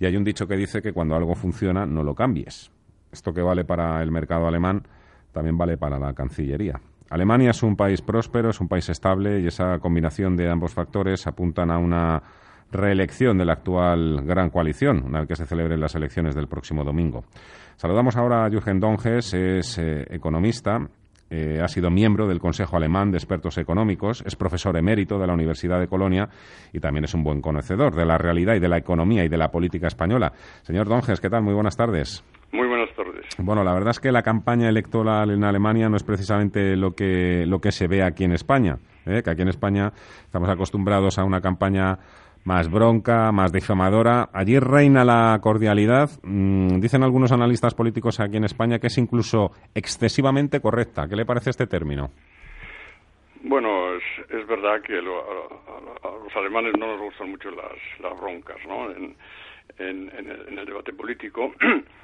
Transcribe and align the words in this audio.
Y 0.00 0.06
hay 0.06 0.16
un 0.16 0.24
dicho 0.24 0.48
que 0.48 0.56
dice 0.56 0.80
que 0.80 0.92
cuando 0.92 1.14
algo 1.14 1.34
funciona, 1.34 1.84
no 1.84 2.02
lo 2.02 2.14
cambies. 2.14 2.72
Esto 3.12 3.34
que 3.34 3.42
vale 3.42 3.64
para 3.64 4.02
el 4.02 4.10
mercado 4.10 4.48
alemán, 4.48 4.82
también 5.30 5.58
vale 5.58 5.76
para 5.76 5.98
la 5.98 6.14
Cancillería. 6.14 6.80
Alemania 7.10 7.50
es 7.50 7.62
un 7.62 7.76
país 7.76 8.00
próspero, 8.00 8.50
es 8.50 8.60
un 8.60 8.68
país 8.68 8.88
estable 8.88 9.40
y 9.40 9.46
esa 9.46 9.78
combinación 9.78 10.36
de 10.36 10.48
ambos 10.48 10.72
factores 10.72 11.26
apuntan 11.26 11.70
a 11.70 11.78
una 11.78 12.22
reelección 12.72 13.36
de 13.36 13.44
la 13.44 13.54
actual 13.54 14.22
gran 14.24 14.48
coalición, 14.48 15.02
una 15.04 15.20
vez 15.20 15.28
que 15.28 15.36
se 15.36 15.44
celebren 15.44 15.80
las 15.80 15.94
elecciones 15.94 16.34
del 16.34 16.48
próximo 16.48 16.82
domingo. 16.82 17.24
Saludamos 17.76 18.16
ahora 18.16 18.46
a 18.46 18.50
Jürgen 18.50 18.80
Donges, 18.80 19.34
es 19.34 19.76
eh, 19.78 20.06
economista, 20.08 20.88
eh, 21.30 21.60
ha 21.62 21.68
sido 21.68 21.90
miembro 21.90 22.26
del 22.26 22.40
Consejo 22.40 22.76
Alemán 22.76 23.12
de 23.12 23.18
Expertos 23.18 23.56
Económicos, 23.58 24.22
es 24.26 24.36
profesor 24.36 24.76
emérito 24.76 25.18
de 25.18 25.26
la 25.26 25.32
Universidad 25.32 25.78
de 25.78 25.86
Colonia 25.86 26.28
y 26.72 26.80
también 26.80 27.04
es 27.04 27.14
un 27.14 27.22
buen 27.22 27.40
conocedor 27.40 27.94
de 27.94 28.04
la 28.04 28.18
realidad 28.18 28.56
y 28.56 28.60
de 28.60 28.68
la 28.68 28.78
economía 28.78 29.24
y 29.24 29.28
de 29.28 29.38
la 29.38 29.50
política 29.50 29.86
española. 29.86 30.32
Señor 30.62 30.88
Donges, 30.88 31.20
¿qué 31.20 31.30
tal? 31.30 31.42
Muy 31.42 31.54
buenas 31.54 31.76
tardes. 31.76 32.24
Muy 32.52 32.66
buenas 32.66 32.92
tardes. 32.96 33.26
Bueno, 33.38 33.62
la 33.62 33.72
verdad 33.72 33.90
es 33.90 34.00
que 34.00 34.10
la 34.10 34.22
campaña 34.22 34.68
electoral 34.68 35.30
en 35.30 35.44
Alemania 35.44 35.88
no 35.88 35.96
es 35.96 36.02
precisamente 36.02 36.76
lo 36.76 36.94
que, 36.96 37.44
lo 37.46 37.60
que 37.60 37.70
se 37.70 37.86
ve 37.86 38.02
aquí 38.02 38.24
en 38.24 38.32
España, 38.32 38.78
¿eh? 39.06 39.22
que 39.22 39.30
aquí 39.30 39.42
en 39.42 39.48
España 39.48 39.92
estamos 40.24 40.48
acostumbrados 40.48 41.18
a 41.18 41.24
una 41.24 41.40
campaña 41.40 41.98
más 42.44 42.70
bronca, 42.70 43.32
más 43.32 43.52
difamadora. 43.52 44.28
Allí 44.32 44.58
reina 44.58 45.04
la 45.04 45.38
cordialidad. 45.42 46.10
Mm, 46.22 46.80
dicen 46.80 47.02
algunos 47.02 47.32
analistas 47.32 47.74
políticos 47.74 48.20
aquí 48.20 48.36
en 48.36 48.44
España 48.44 48.78
que 48.78 48.88
es 48.88 48.98
incluso 48.98 49.52
excesivamente 49.74 50.60
correcta. 50.60 51.08
¿Qué 51.08 51.16
le 51.16 51.24
parece 51.24 51.50
este 51.50 51.66
término? 51.66 52.10
Bueno, 53.42 53.94
es, 53.94 54.46
verdad 54.46 54.82
que 54.82 54.98
a, 54.98 55.02
los 55.02 56.36
alemanes 56.36 56.74
no 56.78 56.88
nos 56.88 57.00
gustan 57.00 57.30
mucho 57.30 57.50
las, 57.50 58.00
las 58.00 58.20
broncas 58.20 58.58
¿no? 58.66 58.90
en, 58.90 59.16
en 59.78 60.58
el 60.58 60.66
debate 60.66 60.92
político. 60.92 61.54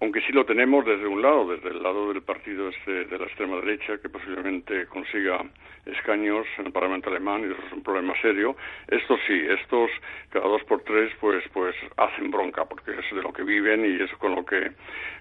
aunque 0.00 0.20
sí 0.22 0.32
lo 0.32 0.44
tenemos 0.44 0.84
desde 0.84 1.06
un 1.06 1.20
lado, 1.20 1.48
desde 1.48 1.68
el 1.68 1.82
lado 1.82 2.12
del 2.12 2.22
partido 2.22 2.68
este 2.68 3.04
de 3.04 3.18
la 3.18 3.26
extrema 3.26 3.56
derecha, 3.56 3.98
que 3.98 4.08
posiblemente 4.08 4.86
consiga 4.86 5.44
escaños 5.86 6.46
en 6.58 6.66
el 6.66 6.72
Parlamento 6.72 7.10
alemán, 7.10 7.42
y 7.42 7.52
eso 7.52 7.62
es 7.66 7.72
un 7.72 7.82
problema 7.82 8.14
serio. 8.20 8.56
Estos 8.88 9.18
sí, 9.26 9.46
estos 9.48 9.90
cada 10.30 10.46
dos 10.46 10.62
por 10.64 10.82
tres, 10.82 11.12
pues, 11.20 11.44
pues 11.52 11.74
hacen 11.96 12.30
bronca, 12.30 12.64
porque 12.64 12.92
es 12.92 13.14
de 13.14 13.22
lo 13.22 13.32
que 13.32 13.42
viven 13.42 13.84
y 13.84 14.02
es 14.02 14.10
con 14.18 14.34
lo 14.34 14.44
que, 14.44 14.70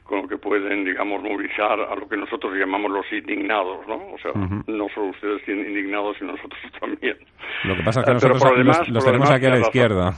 con 0.04 0.22
lo 0.22 0.28
que 0.28 0.38
pueden, 0.38 0.86
digamos, 0.86 1.22
movilizar 1.24 1.80
a 1.80 1.96
lo 1.96 2.08
que 2.08 2.18
nosotros 2.18 2.54
llamamos 2.56 2.92
los 2.92 3.12
indignados, 3.12 3.88
¿no? 3.88 3.96
O 4.14 4.18
sea, 4.20 4.32
no 4.34 4.88
solo 4.90 5.08
ustedes 5.08 5.44
tienen 5.46 5.68
indignados, 5.70 6.18
sino 6.18 6.34
nosotros 6.34 6.60
también. 6.80 7.18
Lo 7.66 7.76
que 7.76 7.84
pasa 7.84 8.02
es 8.02 8.06
que 8.06 8.14
nosotros 8.14 8.88
los, 8.90 9.06
tenemos 9.06 9.30
aquí 9.30 9.46
a 9.46 9.50
la 9.50 9.60
izquierda. 9.60 10.14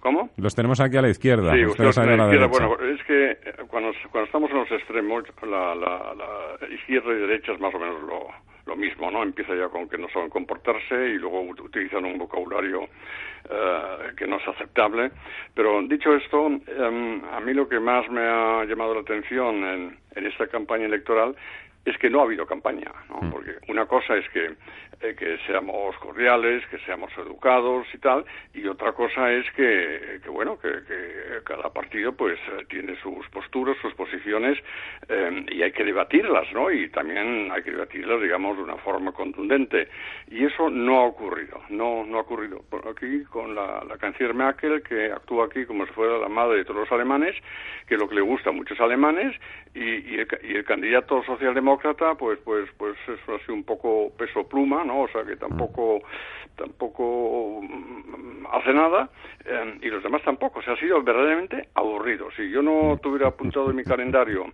¿Cómo? 0.00 0.30
Los 0.36 0.54
tenemos 0.54 0.80
aquí 0.80 0.96
a 0.96 1.02
la 1.02 1.08
izquierda. 1.08 1.52
Sí, 1.54 1.64
ustedes 1.64 1.98
a 1.98 2.04
la, 2.04 2.24
izquierda. 2.24 2.46
Bueno, 2.46 2.76
es 2.82 3.02
que 3.04 3.36
cuando 3.68 3.87
cuando, 4.10 4.26
estamos 4.26 4.50
en 4.50 4.58
los 4.58 4.70
extremos, 4.70 5.24
la, 5.42 5.74
la, 5.74 6.66
izquierda 6.70 7.12
y 7.12 7.18
derecha 7.18 7.52
es 7.52 7.60
más 7.60 7.74
o 7.74 7.78
menos 7.78 8.02
lo, 8.02 8.28
lo 8.66 8.76
mismo, 8.76 9.10
¿no? 9.10 9.22
Empieza 9.22 9.54
ya 9.54 9.68
con 9.68 9.88
que 9.88 9.98
no 9.98 10.08
saben 10.10 10.30
comportarse 10.30 10.94
y 10.94 11.18
luego 11.18 11.40
utilizan 11.42 12.04
un 12.04 12.18
vocabulario 12.18 12.88
eh, 13.50 14.12
que 14.16 14.26
no 14.26 14.36
es 14.36 14.48
aceptable. 14.48 15.10
Pero 15.54 15.82
dicho 15.82 16.14
esto, 16.14 16.46
em, 16.46 17.22
a 17.32 17.40
mí 17.40 17.54
lo 17.54 17.68
que 17.68 17.80
más 17.80 18.08
me 18.10 18.20
ha 18.20 18.64
llamado 18.64 18.94
la 18.94 19.00
atención 19.00 19.64
en, 19.64 19.98
en 20.14 20.26
esta 20.26 20.46
campaña 20.46 20.86
electoral 20.86 21.34
es 21.84 21.96
que 21.98 22.10
no 22.10 22.20
ha 22.20 22.24
habido 22.24 22.46
campaña, 22.46 22.92
¿no? 23.08 23.22
Mm. 23.22 23.30
Porque 23.30 23.52
una 23.68 23.86
cosa 23.86 24.16
es 24.16 24.28
que 24.30 24.54
eh, 25.00 25.14
que 25.16 25.38
seamos 25.46 25.96
cordiales, 25.98 26.66
que 26.66 26.78
seamos 26.80 27.12
educados 27.16 27.86
y 27.94 27.98
tal, 27.98 28.24
y 28.52 28.66
otra 28.66 28.92
cosa 28.92 29.32
es 29.32 29.48
que, 29.52 30.20
que 30.22 30.28
bueno, 30.28 30.58
que, 30.58 30.68
que, 30.68 31.42
cada 31.44 31.72
partido 31.72 32.12
pues 32.12 32.38
eh, 32.48 32.66
tiene 32.68 32.96
sus 33.00 33.28
posturas, 33.28 33.76
sus 33.80 33.94
posiciones, 33.94 34.58
eh, 35.08 35.46
y 35.52 35.62
hay 35.62 35.70
que 35.70 35.84
debatirlas, 35.84 36.52
¿no? 36.52 36.70
Y 36.70 36.88
también 36.90 37.48
hay 37.52 37.62
que 37.62 37.70
debatirlas, 37.70 38.20
digamos, 38.20 38.56
de 38.56 38.64
una 38.64 38.76
forma 38.78 39.12
contundente. 39.12 39.88
Y 40.30 40.44
eso 40.44 40.68
no 40.68 40.98
ha 40.98 41.04
ocurrido, 41.04 41.60
no, 41.68 42.04
no 42.04 42.18
ha 42.18 42.22
ocurrido. 42.22 42.64
Aquí 42.90 43.24
con 43.24 43.54
la, 43.54 43.84
la 43.84 43.98
canciller 43.98 44.34
Merkel, 44.34 44.82
que 44.82 45.12
actúa 45.12 45.46
aquí 45.46 45.64
como 45.64 45.86
si 45.86 45.92
fuera 45.92 46.18
la 46.18 46.28
madre 46.28 46.58
de 46.58 46.64
todos 46.64 46.80
los 46.80 46.92
alemanes, 46.92 47.36
que 47.86 47.96
lo 47.96 48.08
que 48.08 48.16
le 48.16 48.20
gusta 48.20 48.50
a 48.50 48.52
muchos 48.52 48.80
alemanes, 48.80 49.34
y, 49.74 50.14
y, 50.14 50.14
el, 50.18 50.28
y 50.42 50.56
el 50.56 50.64
candidato 50.64 51.22
socialdemócrata, 51.24 52.14
pues, 52.16 52.38
pues, 52.44 52.68
pues 52.76 52.96
ha 53.08 53.38
sido 53.44 53.54
un 53.54 53.64
poco 53.64 54.12
peso 54.16 54.48
pluma, 54.48 54.84
¿no? 54.88 55.02
O 55.02 55.08
sea 55.08 55.24
que 55.24 55.36
tampoco 55.36 56.00
tampoco 56.56 57.60
mm, 57.62 58.46
hace 58.50 58.74
nada 58.74 59.08
eh, 59.44 59.78
y 59.82 59.88
los 59.88 60.02
demás 60.02 60.22
tampoco. 60.22 60.58
O 60.58 60.62
sea, 60.62 60.74
ha 60.74 60.80
sido 60.80 61.00
verdaderamente 61.02 61.68
aburrido. 61.74 62.28
Si 62.36 62.50
yo 62.50 62.62
no 62.62 62.98
tuviera 63.00 63.28
apuntado 63.28 63.70
en 63.70 63.76
mi 63.76 63.84
calendario 63.84 64.46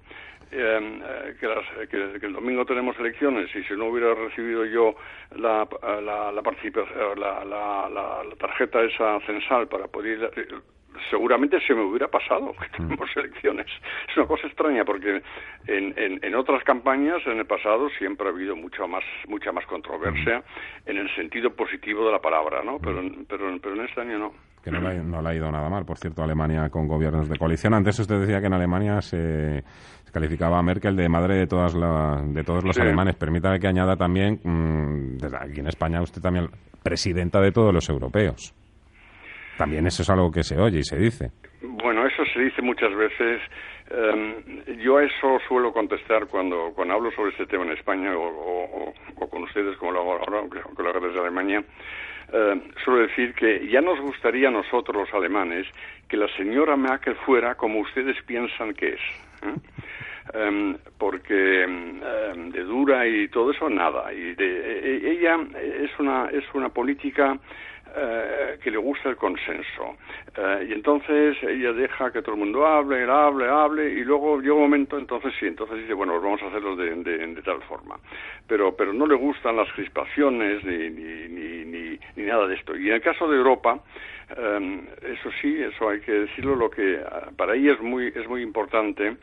eh, 0.53 1.01
eh, 1.03 1.35
que, 1.41 2.21
que, 2.21 2.27
el 2.27 2.33
domingo 2.33 2.65
tenemos 2.65 2.97
elecciones 2.99 3.49
y 3.57 3.65
si 3.65 3.75
no 3.75 3.87
hubiera 3.87 4.15
recibido 4.15 4.65
yo 4.67 4.95
la, 5.37 5.67
la, 5.89 6.31
la 7.89 8.23
tarjeta 8.39 8.83
esa 8.83 9.19
censal 9.21 9.67
para 9.67 9.89
poder 9.89 10.31
seguramente 11.11 11.59
se 11.67 11.75
me 11.75 11.83
hubiera 11.83 12.09
pasado 12.09 12.53
que 12.53 12.83
mm. 12.83 12.89
tenemos 12.89 13.09
elecciones. 13.17 13.67
Es 14.09 14.17
una 14.17 14.27
cosa 14.27 14.47
extraña 14.47 14.85
porque 14.85 15.23
en, 15.67 15.95
en, 15.97 16.35
otras 16.35 16.63
campañas 16.65 17.23
en 17.27 17.39
el 17.39 17.47
pasado 17.47 17.89
siempre 17.99 18.27
ha 18.27 18.31
habido 18.31 18.57
mucha 18.57 18.87
más 18.87 19.05
mucha 19.29 19.53
más 19.53 19.67
controversia 19.67 20.39
mm. 20.39 20.91
en 20.91 20.97
el 20.99 21.15
sentido 21.15 21.51
positivo 21.55 22.07
de 22.07 22.13
la 22.13 22.21
palabra, 22.21 22.63
¿no? 22.65 22.79
Pero, 22.79 23.03
pero, 23.29 23.59
pero 23.61 23.75
en 23.75 23.81
este 23.87 24.01
año 24.01 24.19
no. 24.19 24.33
Que 24.63 24.71
no 24.71 24.81
le, 24.81 25.03
no 25.03 25.21
le, 25.21 25.29
ha 25.29 25.35
ido 25.35 25.51
nada 25.51 25.69
mal, 25.69 25.85
por 25.85 25.99
cierto, 25.99 26.23
Alemania 26.23 26.71
con 26.71 26.89
gobiernos 26.89 27.29
de 27.29 27.37
coalición. 27.37 27.75
Antes 27.75 27.99
usted 27.99 28.21
decía 28.21 28.41
que 28.41 28.47
en 28.47 28.55
Alemania 28.55 29.03
se, 29.03 29.63
calificaba 30.11 30.59
a 30.59 30.63
Merkel 30.63 30.97
de 30.97 31.07
madre 31.09 31.35
de 31.35 31.47
todas 31.47 31.75
de 31.75 32.45
todos 32.45 32.65
los 32.65 32.79
alemanes. 32.79 33.17
Permítame 33.17 33.61
que 33.61 33.67
añada 33.67 33.97
también, 33.97 34.41
mm, 34.43 35.19
desde 35.19 35.37
aquí 35.37 35.61
en 35.61 35.67
España 35.67 36.01
usted 36.01 36.23
también 36.23 36.49
presidenta 36.83 37.41
de 37.41 37.53
todos 37.53 37.75
los 37.75 37.89
europeos. 37.91 38.55
También 39.57 39.87
eso 39.87 40.03
es 40.03 40.11
algo 40.11 40.31
que 40.31 40.43
se 40.43 40.59
oye 40.59 40.81
y 40.81 40.85
se 40.85 40.99
dice. 40.99 41.31
Bueno, 41.63 42.07
eso 42.07 42.25
se 42.33 42.41
dice 42.41 42.63
muchas 42.63 42.95
veces. 42.95 43.41
Em, 43.91 44.79
yo 44.81 44.97
a 44.97 45.05
eso 45.05 45.39
suelo 45.47 45.73
contestar 45.73 46.27
cuando, 46.27 46.73
cuando 46.75 46.95
hablo 46.95 47.11
sobre 47.13 47.31
este 47.33 47.47
tema 47.47 47.65
en 47.65 47.73
España 47.73 48.13
o, 48.17 48.93
con 49.31 49.43
ustedes, 49.43 49.77
como 49.77 49.93
lo 49.93 50.01
hago 50.01 50.13
ahora, 50.13 50.39
aunque, 50.39 50.61
lo 50.83 50.89
hago 50.89 51.07
desde 51.07 51.21
Alemania. 51.21 51.63
Eh, 52.33 52.63
suelo 52.85 53.07
decir 53.07 53.35
que 53.35 53.69
ya 53.69 53.81
nos 53.81 54.01
gustaría 54.01 54.49
a 54.49 54.51
nosotros 54.51 54.97
los 54.97 55.15
alemanes 55.15 55.67
que 56.09 56.17
la 56.17 56.29
señora 56.37 56.77
Merkel 56.77 57.15
fuera 57.27 57.55
como 57.55 57.81
ustedes 57.81 58.17
piensan 58.25 58.73
que 58.75 58.95
es. 58.95 59.01
¿eh? 59.43 59.55
Em, 60.33 60.77
porque 60.99 61.65
em, 61.65 62.51
de 62.51 62.65
dura 62.65 63.07
y 63.07 63.29
todo 63.29 63.51
eso 63.51 63.69
nada 63.69 64.11
y 64.11 64.35
de, 64.35 64.47
e, 64.47 64.97
e, 64.97 65.11
ella 65.13 65.39
es 65.55 65.91
una 65.99 66.31
es 66.33 66.45
una 66.55 66.71
política 66.71 67.39
eh, 67.97 68.59
que 68.61 68.71
le 68.73 68.79
gusta 68.79 69.09
el 69.09 69.17
consenso. 69.17 69.97
Eh, 70.37 70.67
y 70.69 70.73
entonces 70.73 71.37
ella 71.43 71.73
deja 71.73 72.11
que 72.11 72.23
todo 72.23 72.35
el 72.35 72.41
mundo 72.41 72.67
hable, 72.67 73.05
hable, 73.05 73.49
hable, 73.49 73.89
y 73.89 74.03
luego 74.03 74.41
llega 74.41 74.55
un 74.55 74.63
momento, 74.63 74.99
entonces 74.99 75.33
sí, 75.39 75.47
entonces 75.47 75.79
dice, 75.79 75.95
bueno, 75.95 76.21
vamos 76.21 76.43
a 76.43 76.47
hacerlo 76.49 76.75
de, 76.75 76.93
de, 76.93 77.43
tal 77.43 77.63
forma. 77.63 77.97
Pero, 78.49 78.75
pero 78.75 78.93
no 78.93 79.07
le 79.07 79.15
gustan 79.15 79.57
las 79.57 79.73
crispaciones 79.75 80.65
ni, 80.65 80.91
ni, 80.91 81.99
ni, 82.17 82.23
nada 82.25 82.49
de 82.49 82.57
esto. 82.57 82.77
Y 82.77 82.89
en 82.89 82.95
el 82.95 83.01
caso 83.01 83.29
de 83.29 83.37
Europa, 83.37 83.79
eh, 84.37 84.81
eso 85.03 85.31
sí, 85.41 85.63
eso 85.63 85.89
hay 85.89 86.01
que 86.01 86.13
decirlo, 86.13 86.57
lo 86.57 86.71
que 86.71 86.99
para 87.37 87.55
ella 87.55 87.75
es 87.75 87.81
muy, 87.81 88.09
es 88.09 88.27
muy 88.29 88.43
importante 88.43 89.17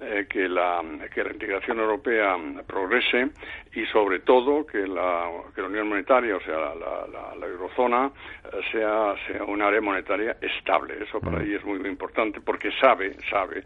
eh, 0.00 0.26
que, 0.28 0.48
la, 0.48 0.82
que 1.12 1.22
la 1.22 1.32
integración 1.32 1.78
europea 1.78 2.36
progrese 2.66 3.30
y 3.74 3.86
sobre 3.86 4.20
todo 4.20 4.66
que 4.66 4.86
la, 4.86 5.30
que 5.54 5.60
la 5.60 5.68
Unión 5.68 5.88
Monetaria, 5.88 6.36
o 6.36 6.40
sea, 6.40 6.56
la, 6.58 6.74
la, 6.74 7.34
la 7.38 7.46
eurozona, 7.46 8.10
eh, 8.44 8.60
sea, 8.72 9.14
sea 9.26 9.44
un 9.44 9.62
área 9.62 9.80
monetaria 9.80 10.36
estable. 10.40 11.02
Eso 11.02 11.20
para 11.20 11.38
mm. 11.38 11.42
ella 11.42 11.56
es 11.58 11.64
muy, 11.64 11.78
muy 11.78 11.88
importante 11.88 12.40
porque 12.40 12.70
sabe, 12.80 13.16
sabe 13.30 13.64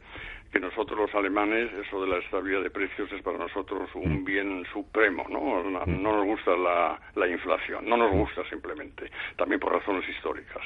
que 0.51 0.61
nosotros 0.61 0.99
los 0.99 1.15
alemanes, 1.15 1.71
eso 1.75 2.01
de 2.01 2.09
la 2.09 2.19
estabilidad 2.19 2.63
de 2.63 2.71
precios 2.71 3.11
es 3.13 3.23
para 3.23 3.39
nosotros 3.39 3.89
un 3.95 4.23
mm. 4.23 4.25
bien 4.25 4.65
supremo, 4.73 5.27
¿no? 5.29 5.63
No, 5.63 5.85
mm. 5.85 6.03
nos 6.03 6.25
gusta 6.25 6.57
la, 6.57 6.99
la, 7.15 7.29
inflación, 7.29 7.87
no 7.89 7.97
nos 7.97 8.11
gusta 8.13 8.43
simplemente, 8.49 9.11
también 9.37 9.61
por 9.61 9.73
razones 9.73 10.09
históricas. 10.09 10.63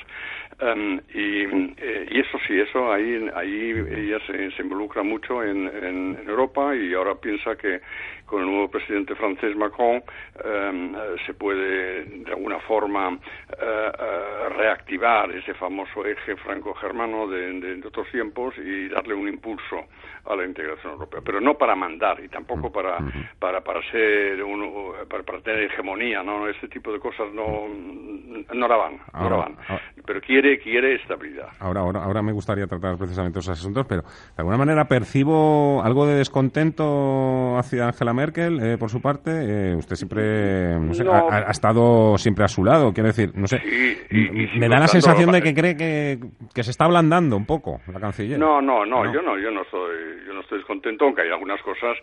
Em, 0.61 1.01
y, 1.13 1.43
eh, 1.79 2.07
y, 2.11 2.21
eso 2.21 2.39
sí, 2.47 2.59
eso 2.61 2.93
ahí, 2.93 3.29
ahí 3.35 3.71
ella 3.71 4.19
se, 4.27 4.51
se 4.53 4.63
involucra 4.63 5.03
mucho 5.03 5.43
en, 5.43 5.67
en, 5.67 6.19
Europa 6.29 6.75
y 6.77 6.95
ahora 6.95 7.15
piensa 7.17 7.57
que 7.57 7.81
con 8.27 8.41
el 8.41 8.47
nuevo 8.47 8.71
presidente 8.71 9.15
francés 9.15 9.57
Macron 9.57 10.03
em, 10.45 10.95
se 11.27 11.35
puede 11.35 12.05
de 12.05 12.31
alguna 12.31 12.61
forma 12.61 13.11
eh, 13.11 13.93
eh, 13.99 14.49
reactivar 14.57 15.31
ese 15.33 15.55
famoso 15.55 16.07
eje 16.07 16.37
franco-germano 16.37 17.27
de, 17.27 17.61
de 17.61 17.87
otros 17.87 18.09
tiempos 18.11 18.55
y 18.59 18.89
darle 18.89 19.15
un 19.15 19.29
impulso 19.29 19.72
a 20.25 20.37
la 20.37 20.47
integración 20.47 20.93
europea, 20.93 21.21
pero 21.25 21.41
no 21.41 21.55
para 21.55 21.75
mandar 21.75 22.23
y 22.23 22.29
tampoco 22.29 22.69
mm, 22.69 22.73
para 22.73 22.99
para 23.39 23.61
para 23.61 23.81
ser 23.91 24.43
uno 24.43 24.93
para, 25.09 25.41
tener 25.41 25.65
hegemonía, 25.65 26.23
no 26.23 26.49
este 26.49 26.69
tipo 26.69 26.93
de 26.93 27.01
cosas 27.01 27.27
no 27.35 27.67
no 28.55 28.69
la 28.69 28.77
van, 28.77 29.01
no 29.15 29.31
la 29.31 29.37
van. 29.37 29.57
pero 30.07 30.21
quiere 30.21 30.59
quiere 30.59 30.95
estabilidad. 30.95 31.49
Ahora 31.59 31.81
ahora 31.81 32.05
ahora 32.05 32.23
me 32.23 32.33
gustaría 32.33 32.67
tratar 32.67 32.97
precisamente 32.97 33.41
esos 33.41 33.59
asuntos, 33.59 33.85
pero 33.89 34.03
de 34.03 34.39
alguna 34.39 34.57
manera 34.57 34.85
percibo 34.85 35.83
algo 35.83 36.07
de 36.07 36.15
descontento 36.15 37.57
hacia 37.59 37.87
Angela 37.87 38.15
Merkel 38.15 38.61
eh, 38.63 38.79
por 38.79 38.91
su 38.91 39.01
parte. 39.01 39.31
Eh, 39.33 39.75
usted 39.75 39.97
siempre 39.97 40.75
ha, 41.11 41.51
estado 41.51 42.17
siempre 42.17 42.45
a 42.45 42.49
su 42.49 42.65
lado, 42.65 42.93
quiero 42.93 43.09
decir, 43.09 43.33
no 43.35 43.47
sé. 43.47 43.61
me 44.57 44.69
da 44.69 44.79
la 44.79 44.89
sensación 44.89 45.33
de 45.33 45.43
que 45.43 45.55
cree 45.55 45.77
que, 45.77 46.19
que 46.55 46.63
se 46.63 46.71
está 46.71 46.85
ablandando 46.85 47.37
un 47.37 47.47
poco 47.47 47.81
la 47.93 47.99
canciller. 47.99 48.39
No, 48.39 48.61
no, 48.61 48.87
no, 48.87 49.13
yo 49.13 49.21
no, 49.23 49.39
yo 49.39 49.51
no 49.51 49.62
soy, 49.71 50.25
yo 50.27 50.33
no 50.33 50.41
estoy 50.41 50.59
descontento, 50.59 51.05
aunque 51.05 51.23
hay 51.23 51.31
algunas 51.31 51.61
cosas 51.63 51.97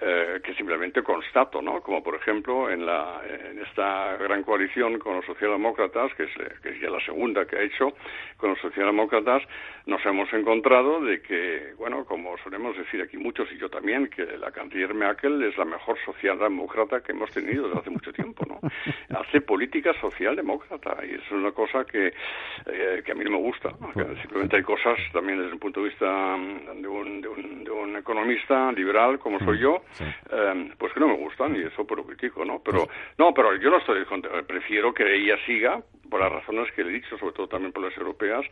eh, 0.00 0.40
que 0.42 0.54
simplemente 0.54 1.02
constato, 1.02 1.62
¿no? 1.62 1.80
Como 1.80 2.02
por 2.02 2.14
ejemplo 2.16 2.70
en 2.70 2.84
la, 2.84 3.20
en 3.28 3.60
esta 3.60 4.16
gran 4.16 4.42
coalición 4.42 4.98
con 4.98 5.16
los 5.16 5.24
socialdemócratas, 5.24 6.12
que 6.14 6.24
es, 6.24 6.30
que 6.62 6.70
es 6.70 6.80
ya 6.80 6.90
la 6.90 7.00
segunda 7.04 7.46
que 7.46 7.56
ha 7.56 7.62
hecho 7.62 7.92
con 8.36 8.50
los 8.50 8.60
socialdemócratas, 8.60 9.42
nos 9.86 10.04
hemos 10.06 10.32
encontrado 10.32 11.00
de 11.00 11.20
que, 11.20 11.74
bueno, 11.76 12.04
como 12.04 12.36
solemos 12.38 12.76
decir 12.76 13.02
aquí 13.02 13.18
muchos 13.18 13.50
y 13.52 13.58
yo 13.58 13.68
también, 13.68 14.08
que 14.08 14.24
la 14.38 14.50
canciller 14.50 14.94
Merkel 14.94 15.42
es 15.42 15.56
la 15.58 15.64
mejor 15.64 15.96
socialdemócrata 16.04 17.02
que 17.02 17.12
hemos 17.12 17.30
tenido 17.30 17.68
desde 17.68 17.80
hace 17.80 17.90
mucho 17.90 18.12
tiempo, 18.12 18.44
¿no? 18.48 18.60
Hace 19.18 19.40
política 19.42 19.92
socialdemócrata 20.00 21.04
y 21.04 21.14
es 21.14 21.30
una 21.30 21.52
cosa 21.52 21.84
que, 21.84 22.12
eh, 22.66 23.02
que 23.04 23.12
a 23.12 23.14
mí 23.14 23.24
no 23.24 23.32
me 23.32 23.38
gusta. 23.38 23.70
simplemente 24.20 24.56
hay 24.56 24.62
cosas 24.62 24.98
también 25.12 25.38
desde 25.38 25.52
el 25.52 25.58
punto 25.58 25.82
de 25.82 25.88
vista 25.88 26.36
mm, 26.36 26.82
de 26.82 26.88
un, 26.88 27.20
de 27.20 27.28
un, 27.28 27.64
de 27.64 27.70
un 27.70 27.96
economista 27.96 28.72
liberal 28.72 29.18
como 29.18 29.38
soy 29.40 29.58
mm, 29.58 29.80
yo, 29.92 30.04
eh, 30.30 30.70
pues 30.78 30.92
que 30.92 31.00
no 31.00 31.08
me 31.08 31.16
gustan 31.16 31.56
y 31.56 31.60
eso 31.60 31.86
por 31.86 31.98
lo 31.98 32.04
critico, 32.04 32.44
¿no? 32.44 32.60
Pero, 32.64 32.88
no, 33.18 33.32
pero 33.32 33.56
yo 33.56 33.70
no 33.70 33.78
estoy, 33.78 34.04
prefiero 34.46 34.92
que 34.92 35.14
ella 35.14 35.36
siga 35.46 35.82
por 36.14 36.20
las 36.20 36.30
razones 36.30 36.70
que 36.76 36.84
le 36.84 36.90
he 36.90 36.92
dicho, 36.92 37.18
sobre 37.18 37.32
todo 37.32 37.48
también 37.48 37.72
por 37.72 37.82
las 37.82 37.96
europeas, 37.98 38.46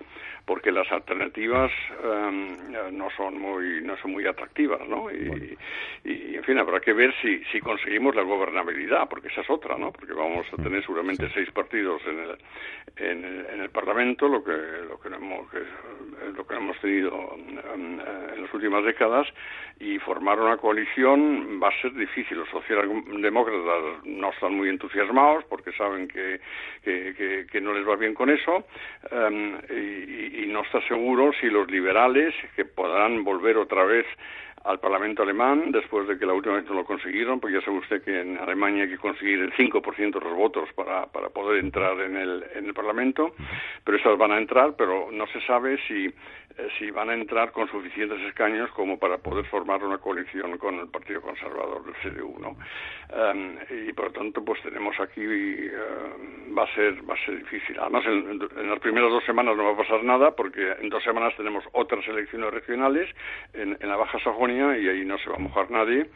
porque 0.44 0.72
las 0.72 0.90
alternativas 0.90 1.70
em, 2.02 2.56
no 2.90 3.08
son 3.16 3.38
muy 3.38 3.80
no 3.82 3.96
son 3.98 4.10
muy 4.10 4.26
atractivas, 4.26 4.80
¿no? 4.88 5.08
Y, 5.12 5.56
y, 6.02 6.34
en 6.34 6.42
fin, 6.42 6.58
habrá 6.58 6.80
que 6.80 6.92
ver 6.92 7.14
si, 7.22 7.38
si 7.52 7.60
conseguimos 7.60 8.16
la 8.16 8.22
gobernabilidad, 8.22 9.08
porque 9.08 9.28
esa 9.28 9.42
es 9.42 9.50
otra, 9.50 9.78
¿no? 9.78 9.92
Porque 9.92 10.12
vamos 10.12 10.44
a 10.52 10.60
tener 10.60 10.82
seguramente 10.82 11.30
seis 11.32 11.52
partidos 11.52 12.02
en 12.04 12.18
el, 12.18 13.46
en, 13.48 13.60
el 13.60 13.70
Parlamento, 13.70 14.26
lo 14.26 14.42
que 14.42 14.58
lo 14.88 14.98
que 14.98 15.10
no 15.10 15.16
hemos 15.18 15.48
que, 15.52 15.58
lo 16.36 16.44
que 16.44 16.54
hemos 16.56 16.76
tenido 16.80 17.36
em, 17.74 18.00
en 18.34 18.42
las 18.42 18.52
últimas 18.52 18.82
décadas, 18.84 19.28
y 19.82 19.98
formar 19.98 20.38
una 20.38 20.56
coalición 20.58 21.60
va 21.62 21.68
a 21.68 21.80
ser 21.80 21.92
difícil. 21.94 22.38
Los 22.38 22.48
socialdemócratas 22.50 24.04
no 24.04 24.30
están 24.30 24.54
muy 24.54 24.68
entusiasmados 24.68 25.44
porque 25.44 25.72
saben 25.72 26.06
que, 26.06 26.40
que, 26.84 27.46
que, 27.50 27.51
no 27.60 27.72
les 27.72 27.86
va 27.86 27.96
bien 27.96 28.14
con 28.14 28.30
eso 28.30 28.66
em, 29.10 29.58
y, 29.70 30.46
no 30.52 30.62
está 30.62 30.86
seguro 30.86 31.32
si 31.40 31.46
los 31.46 31.70
liberales, 31.70 32.34
que 32.54 32.66
podrán 32.66 33.24
volver 33.24 33.56
otra 33.56 33.84
vez 33.84 34.04
al 34.64 34.78
Parlamento 34.78 35.22
alemán 35.22 35.72
después 35.72 36.06
de 36.06 36.18
que 36.18 36.26
la 36.26 36.34
última 36.34 36.56
vez 36.56 36.66
no 36.66 36.74
lo 36.74 36.84
consiguieron, 36.84 37.40
porque 37.40 37.56
ya 37.56 37.64
sabe 37.64 37.78
usted 37.78 38.02
que 38.02 38.20
en 38.20 38.38
Alemania 38.38 38.84
hay 38.84 38.90
que 38.90 38.98
conseguir 38.98 39.40
el 39.40 39.52
5% 39.52 39.96
de 39.96 40.20
los 40.20 40.36
votos 40.36 40.68
para, 40.74 41.06
para 41.06 41.30
poder 41.30 41.64
entrar 41.64 41.98
en 42.00 42.16
el, 42.16 42.44
en 42.54 42.66
el 42.66 42.74
Parlamento, 42.74 43.34
pero 43.82 43.96
esas 43.96 44.16
van 44.18 44.32
a 44.32 44.38
entrar, 44.38 44.74
pero 44.76 45.08
no 45.10 45.26
se 45.28 45.40
sabe 45.40 45.78
si, 45.88 46.12
si 46.78 46.90
van 46.90 47.10
a 47.10 47.14
entrar 47.14 47.52
con 47.52 47.68
suficientes 47.68 48.20
escaños 48.22 48.70
como 48.72 48.98
para 48.98 49.18
poder 49.18 49.44
formar 49.46 49.82
una 49.84 49.98
coalición 49.98 50.58
con 50.58 50.78
el 50.78 50.88
Partido 50.88 51.20
Conservador 51.20 51.84
del 51.84 51.94
CDU, 52.02 52.38
¿no? 52.38 52.56
Em, 53.14 53.56
y 53.88 53.92
por 53.92 54.06
lo 54.06 54.12
tanto, 54.12 54.44
pues 54.44 54.62
tenemos 54.62 54.98
aquí, 55.00 55.22
eh, 55.22 55.72
va 56.56 56.64
a 56.64 56.74
ser 56.74 57.08
va 57.08 57.14
a 57.14 57.24
ser 57.24 57.38
difícil. 57.38 57.78
Además, 57.78 58.04
en, 58.06 58.40
en, 58.56 58.70
las 58.70 58.78
primeras 58.80 59.10
dos 59.10 59.24
semanas 59.24 59.56
no 59.56 59.64
va 59.64 59.72
a 59.72 59.76
pasar 59.76 60.02
nada, 60.02 60.34
porque 60.34 60.72
en 60.80 60.88
dos 60.88 61.02
semanas 61.02 61.34
tenemos 61.36 61.64
otras 61.72 62.06
elecciones 62.08 62.52
regionales 62.52 63.08
en, 63.52 63.76
en 63.80 63.88
la 63.88 63.96
Baja 63.96 64.18
Sajonia 64.20 64.78
y 64.78 64.88
ahí 64.88 65.04
no 65.04 65.18
se 65.18 65.30
va 65.30 65.36
a 65.36 65.40
mojar 65.40 65.70
nadie 65.70 66.06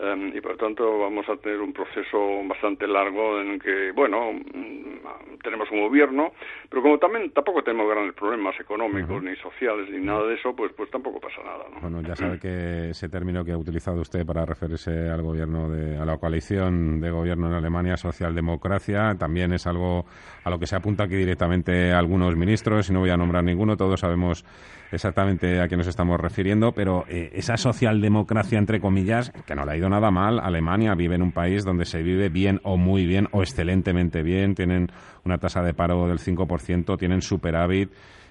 em, 0.00 0.34
y 0.34 0.40
por 0.40 0.52
lo 0.52 0.56
tanto 0.56 0.98
vamos 0.98 1.28
a 1.28 1.36
tener 1.36 1.60
un 1.60 1.72
proceso 1.72 2.42
bastante 2.44 2.86
largo 2.86 3.40
en 3.40 3.58
que, 3.58 3.92
bueno, 3.92 4.32
mm, 4.32 5.38
tenemos 5.42 5.70
un 5.70 5.80
gobierno, 5.80 6.32
pero 6.68 6.82
como 6.82 6.98
también 6.98 7.30
tampoco 7.30 7.62
tenemos 7.62 7.88
grandes 7.88 8.14
problemas 8.14 8.58
económicos 8.58 9.22
ni 9.22 9.36
sociales 9.36 9.85
ni 9.90 10.04
nada 10.04 10.24
de 10.26 10.34
eso, 10.34 10.54
pues 10.54 10.72
pues 10.76 10.90
tampoco 10.90 11.20
pasa 11.20 11.42
nada. 11.44 11.64
Bueno, 11.80 12.00
ya 12.02 12.14
sabe 12.16 12.38
que 12.38 12.90
ese 12.90 13.08
término 13.08 13.44
que 13.44 13.52
ha 13.52 13.58
utilizado 13.58 14.00
usted 14.00 14.24
para 14.24 14.44
referirse 14.44 15.08
al 15.08 15.22
gobierno 15.22 15.68
de, 15.68 15.96
a 15.96 16.04
la 16.04 16.18
coalición 16.18 17.00
de 17.00 17.10
gobierno 17.10 17.48
en 17.48 17.54
Alemania, 17.54 17.96
socialdemocracia, 17.96 19.14
también 19.18 19.52
es 19.52 19.66
algo 19.66 20.04
a 20.44 20.50
lo 20.50 20.58
que 20.58 20.66
se 20.66 20.76
apunta 20.76 21.04
aquí 21.04 21.16
directamente 21.16 21.92
algunos 21.92 22.36
ministros 22.36 22.88
y 22.90 22.92
no 22.92 23.00
voy 23.00 23.10
a 23.10 23.16
nombrar 23.16 23.44
ninguno, 23.44 23.76
todos 23.76 24.00
sabemos 24.00 24.44
exactamente 24.92 25.60
a 25.60 25.68
qué 25.68 25.76
nos 25.76 25.86
estamos 25.86 26.18
refiriendo, 26.20 26.72
pero 26.72 27.04
eh, 27.08 27.30
esa 27.34 27.56
socialdemocracia, 27.56 28.58
entre 28.58 28.80
comillas, 28.80 29.30
que 29.46 29.54
no 29.54 29.64
le 29.64 29.72
ha 29.72 29.76
ido 29.76 29.88
nada 29.88 30.10
mal, 30.10 30.38
Alemania 30.38 30.94
vive 30.94 31.16
en 31.16 31.22
un 31.22 31.32
país 31.32 31.64
donde 31.64 31.84
se 31.84 32.02
vive 32.02 32.28
bien 32.28 32.60
o 32.62 32.76
muy 32.76 33.06
bien 33.06 33.28
o 33.32 33.42
excelentemente 33.42 34.22
bien, 34.22 34.54
tienen 34.54 34.88
una 35.24 35.38
tasa 35.38 35.62
de 35.62 35.74
paro 35.74 36.06
del 36.06 36.18
5%, 36.18 36.98
tienen 36.98 37.22
superávit, 37.22 37.90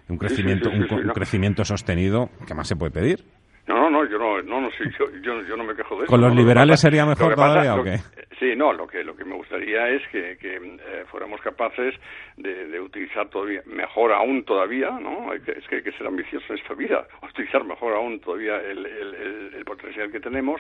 un 0.10 0.18
crecimiento, 0.18 0.70
un, 0.70 0.84
crecimiento 1.14 1.66
sostenido, 1.66 2.30
¿qué 2.48 2.54
más 2.54 2.68
se 2.68 2.76
puede 2.76 2.92
pedir? 2.92 3.24
No, 3.68 3.85
no, 3.96 4.10
yo 4.10 4.18
no, 4.18 4.42
no, 4.42 4.62
no 4.62 4.70
yo, 5.00 5.42
yo, 5.44 5.58
no 5.58 5.64
me 5.64 5.76
quejo 5.76 5.96
de 5.96 6.04
eso. 6.04 6.12
¿Con 6.12 6.22
los 6.22 6.36
liberales 6.36 6.80
sería 6.80 7.06
mejor 7.06 7.36
todavía 7.36 7.76
o 7.76 7.84
qué? 7.84 8.00
Sí, 8.40 8.54
no, 8.56 8.74
lo 8.74 8.86
que, 8.86 9.04
lo 9.04 9.16
que 9.16 9.24
me 9.24 9.36
gustaría 9.36 9.88
es 9.90 10.06
que, 10.10 10.38
que 10.38 10.58
eh, 10.58 11.06
fuéramos 11.10 11.40
capaces 11.40 11.96
de, 12.36 12.68
de, 12.68 12.82
utilizar 12.82 13.30
todavía, 13.30 13.62
mejor 13.66 14.12
aún 14.12 14.44
todavía, 14.44 14.92
¿no? 14.92 15.34
es 15.34 15.42
que 15.70 15.78
hay 15.78 15.84
que 15.84 15.94
ser 15.94 16.06
ambicioso 16.06 16.46
en 16.50 16.60
esta 16.60 16.74
vida, 16.74 17.08
utilizar 17.24 17.64
mejor 17.64 17.94
aún 17.94 18.20
todavía 18.20 18.58
el, 18.58 18.86
el, 18.86 19.54
el, 19.56 19.66
potencial 19.66 20.12
que 20.12 20.20
tenemos. 20.20 20.60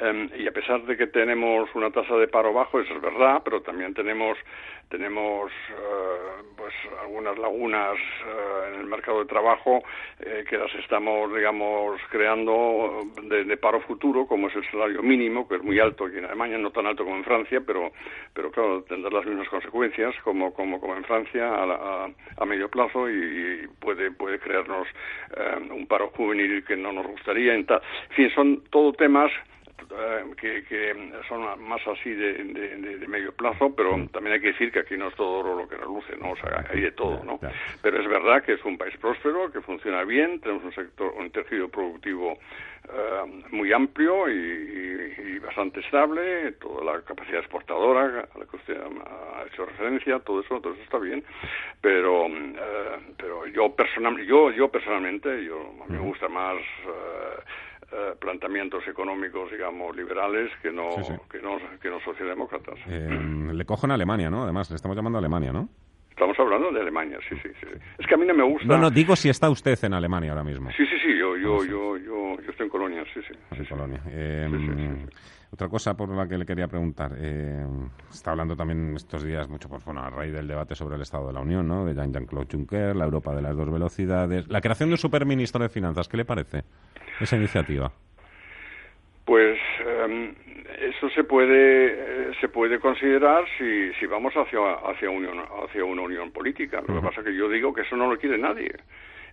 Em, 0.00 0.28
y 0.38 0.46
a 0.46 0.52
pesar 0.52 0.82
de 0.82 0.96
que 0.96 1.06
tenemos 1.06 1.68
una 1.74 1.90
tasa 1.90 2.14
de 2.16 2.28
paro 2.28 2.52
bajo, 2.52 2.78
eso 2.78 2.94
es 2.94 3.00
verdad, 3.00 3.40
pero 3.42 3.62
también 3.62 3.94
tenemos, 3.94 4.38
tenemos 4.90 5.50
uh, 5.50 6.56
pues 6.56 6.74
algunas 7.00 7.36
lagunas 7.38 7.96
uh, 7.96 8.74
en 8.74 8.80
el 8.80 8.86
mercado 8.86 9.20
de 9.20 9.26
trabajo 9.26 9.82
eh, 10.20 10.44
que 10.48 10.56
las 10.56 10.72
estamos, 10.76 11.34
digamos, 11.34 12.00
creando 12.10 12.57
de, 13.22 13.44
de 13.44 13.56
paro 13.56 13.80
futuro, 13.80 14.26
como 14.26 14.48
es 14.48 14.56
el 14.56 14.64
salario 14.70 15.02
mínimo, 15.02 15.46
que 15.46 15.56
es 15.56 15.62
muy 15.62 15.78
alto 15.78 16.06
aquí 16.06 16.18
en 16.18 16.24
Alemania, 16.24 16.58
no 16.58 16.70
tan 16.70 16.86
alto 16.86 17.04
como 17.04 17.16
en 17.16 17.24
Francia, 17.24 17.60
pero, 17.66 17.92
pero 18.34 18.50
claro, 18.50 18.82
tendrá 18.82 19.10
las 19.10 19.26
mismas 19.26 19.48
consecuencias 19.48 20.14
como, 20.24 20.52
como, 20.52 20.80
como 20.80 20.96
en 20.96 21.04
Francia 21.04 21.48
a, 21.48 22.08
a, 22.36 22.44
medio 22.44 22.68
plazo 22.68 23.08
y, 23.10 23.66
puede, 23.80 24.10
puede 24.10 24.38
crearnos 24.38 24.86
eh, 25.36 25.68
un 25.70 25.86
paro 25.86 26.10
juvenil 26.16 26.64
que 26.64 26.76
no 26.76 26.92
nos 26.92 27.06
gustaría. 27.06 27.54
En, 27.54 27.66
en 27.68 28.14
fin, 28.16 28.30
son 28.34 28.62
todo 28.70 28.92
temas 28.92 29.30
que, 30.36 30.64
que, 30.64 31.12
son 31.28 31.42
más 31.62 31.80
así 31.86 32.10
de, 32.10 32.34
de, 32.44 32.98
de, 32.98 33.06
medio 33.06 33.32
plazo, 33.32 33.74
pero 33.74 33.90
también 34.12 34.34
hay 34.34 34.40
que 34.40 34.52
decir 34.52 34.70
que 34.72 34.80
aquí 34.80 34.96
no 34.96 35.08
es 35.08 35.14
todo 35.14 35.38
oro 35.38 35.54
lo 35.56 35.68
que 35.68 35.76
reluce, 35.76 36.16
¿no? 36.16 36.32
O 36.32 36.36
sea, 36.36 36.64
hay 36.70 36.80
de 36.80 36.92
todo, 36.92 37.22
¿no? 37.24 37.38
Pero 37.82 38.00
es 38.00 38.08
verdad 38.08 38.42
que 38.42 38.54
es 38.54 38.64
un 38.64 38.76
país 38.76 38.96
próspero, 38.98 39.50
que 39.50 39.60
funciona 39.60 40.04
bien, 40.04 40.40
tenemos 40.40 40.64
un 40.64 40.74
sector, 40.74 41.12
un 41.16 41.30
tejido 41.30 41.68
productivo 41.68 42.38
eh, 42.90 43.42
muy 43.50 43.72
amplio 43.72 44.28
y, 44.28 45.14
y, 45.18 45.38
bastante 45.38 45.80
estable, 45.80 46.52
toda 46.52 46.84
la 46.84 47.02
capacidad 47.02 47.40
exportadora 47.40 48.28
a 48.34 48.38
la 48.38 48.46
que 48.46 48.56
usted 48.56 48.76
ha 48.76 49.44
hecho 49.46 49.66
referencia, 49.66 50.18
todo 50.20 50.40
eso, 50.40 50.60
todo 50.60 50.72
eso 50.72 50.82
está 50.82 50.98
bien, 50.98 51.22
pero 51.80 52.26
eh, 52.26 52.98
pero 53.16 53.46
yo 53.46 53.74
personal, 53.74 54.16
yo 54.24 54.50
yo 54.52 54.68
personalmente, 54.68 55.44
yo 55.44 55.60
a 55.82 55.86
mí 55.86 55.98
me 55.98 55.98
gusta 55.98 56.28
más 56.28 56.56
eh, 56.56 57.40
eh, 57.92 58.14
planteamientos 58.18 58.86
económicos, 58.86 59.50
digamos, 59.50 59.96
liberales 59.96 60.50
que 60.62 60.70
no, 60.70 60.88
Que 61.30 61.40
no, 61.40 61.56
que 61.80 61.88
no 61.88 62.00
socialdemócratas. 62.00 62.78
Eh, 62.86 63.08
le 63.52 63.64
cojo 63.64 63.86
en 63.86 63.92
Alemania, 63.92 64.30
¿no? 64.30 64.42
Además, 64.42 64.70
le 64.70 64.76
estamos 64.76 64.96
llamando 64.96 65.18
a 65.18 65.20
Alemania, 65.20 65.52
¿no? 65.52 65.68
Estamos 66.18 66.36
hablando 66.40 66.72
de 66.72 66.80
Alemania, 66.80 67.16
sí, 67.28 67.36
sí, 67.40 67.48
sí. 67.60 67.66
Es 67.96 68.04
que 68.04 68.14
a 68.14 68.16
mí 68.16 68.26
no 68.26 68.34
me 68.34 68.42
gusta... 68.42 68.66
No, 68.66 68.76
no, 68.76 68.90
digo 68.90 69.14
si 69.14 69.28
está 69.28 69.48
usted 69.48 69.78
en 69.84 69.94
Alemania 69.94 70.32
ahora 70.32 70.42
mismo. 70.42 70.68
Sí, 70.72 70.84
sí, 70.84 70.96
sí, 71.00 71.16
yo, 71.16 71.36
yo, 71.36 71.64
yo, 71.64 71.96
yo, 71.96 72.40
yo 72.42 72.50
estoy 72.50 72.64
en 72.64 72.70
Colonia, 72.70 73.04
sí, 73.14 73.20
sí. 73.22 73.34
En 73.52 73.64
Colonia. 73.66 74.02
Em, 74.08 75.06
otra 75.52 75.68
cosa 75.68 75.96
por 75.96 76.08
la 76.08 76.26
que 76.26 76.36
le 76.36 76.44
quería 76.44 76.66
preguntar. 76.66 77.12
Eh, 77.16 77.64
está 78.10 78.32
hablando 78.32 78.56
también 78.56 78.96
estos 78.96 79.22
días 79.22 79.48
mucho, 79.48 79.68
pues 79.68 79.84
bueno, 79.84 80.02
a 80.02 80.10
raíz 80.10 80.32
del 80.32 80.48
debate 80.48 80.74
sobre 80.74 80.96
el 80.96 81.02
Estado 81.02 81.28
de 81.28 81.34
la 81.34 81.40
Unión, 81.40 81.68
¿no? 81.68 81.84
De 81.84 81.94
Jean-Claude 81.94 82.48
Juncker, 82.50 82.96
la 82.96 83.04
Europa 83.04 83.32
de 83.36 83.42
las 83.42 83.56
dos 83.56 83.70
velocidades. 83.70 84.48
La 84.48 84.60
creación 84.60 84.88
de 84.88 84.94
un 84.94 84.98
superministro 84.98 85.62
de 85.62 85.68
Finanzas, 85.68 86.08
¿qué 86.08 86.16
le 86.16 86.24
parece 86.24 86.64
esa 87.20 87.36
iniciativa? 87.36 87.92
Pues 89.28 89.58
em, 89.84 90.34
eso 90.80 91.10
se 91.10 91.22
puede 91.22 92.32
se 92.40 92.48
puede 92.48 92.80
considerar 92.80 93.44
si, 93.58 93.92
si 94.00 94.06
vamos 94.06 94.32
hacia 94.34 94.58
hacia 94.88 95.10
unión 95.10 95.38
hacia 95.64 95.84
una 95.84 96.00
unión 96.00 96.32
política. 96.32 96.82
Lo 96.88 96.94
que 96.94 97.06
pasa 97.06 97.20
es 97.20 97.26
que 97.26 97.36
yo 97.36 97.46
digo 97.50 97.74
que 97.74 97.82
eso 97.82 97.94
no 97.94 98.10
lo 98.10 98.18
quiere 98.18 98.38
nadie. 98.38 98.72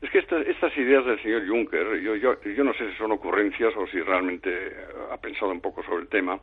Es 0.01 0.09
que 0.09 0.17
estas 0.19 0.77
ideas 0.77 1.05
del 1.05 1.21
señor 1.21 1.47
Juncker, 1.47 2.01
yo, 2.01 2.13
yo, 2.17 2.41
yo 2.41 2.63
no 2.65 2.73
sé 2.73 2.91
si 2.91 2.97
son 2.97 3.13
ocurrencias 3.13 3.73
o 3.77 3.87
si 3.87 4.01
realmente 4.01 4.75
ha 5.13 5.15
pensado 5.15 5.53
un 5.53 5.61
poco 5.61 5.81
sobre 5.83 6.01
el 6.01 6.09
tema. 6.09 6.41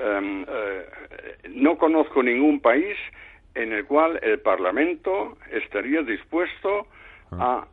Em, 0.00 0.46
eh, 0.48 0.86
no 1.50 1.76
conozco 1.76 2.22
ningún 2.22 2.60
país 2.60 2.96
en 3.54 3.74
el 3.74 3.84
cual 3.84 4.18
el 4.22 4.40
Parlamento 4.40 5.36
estaría 5.50 6.00
dispuesto 6.00 6.86
a 7.32 7.66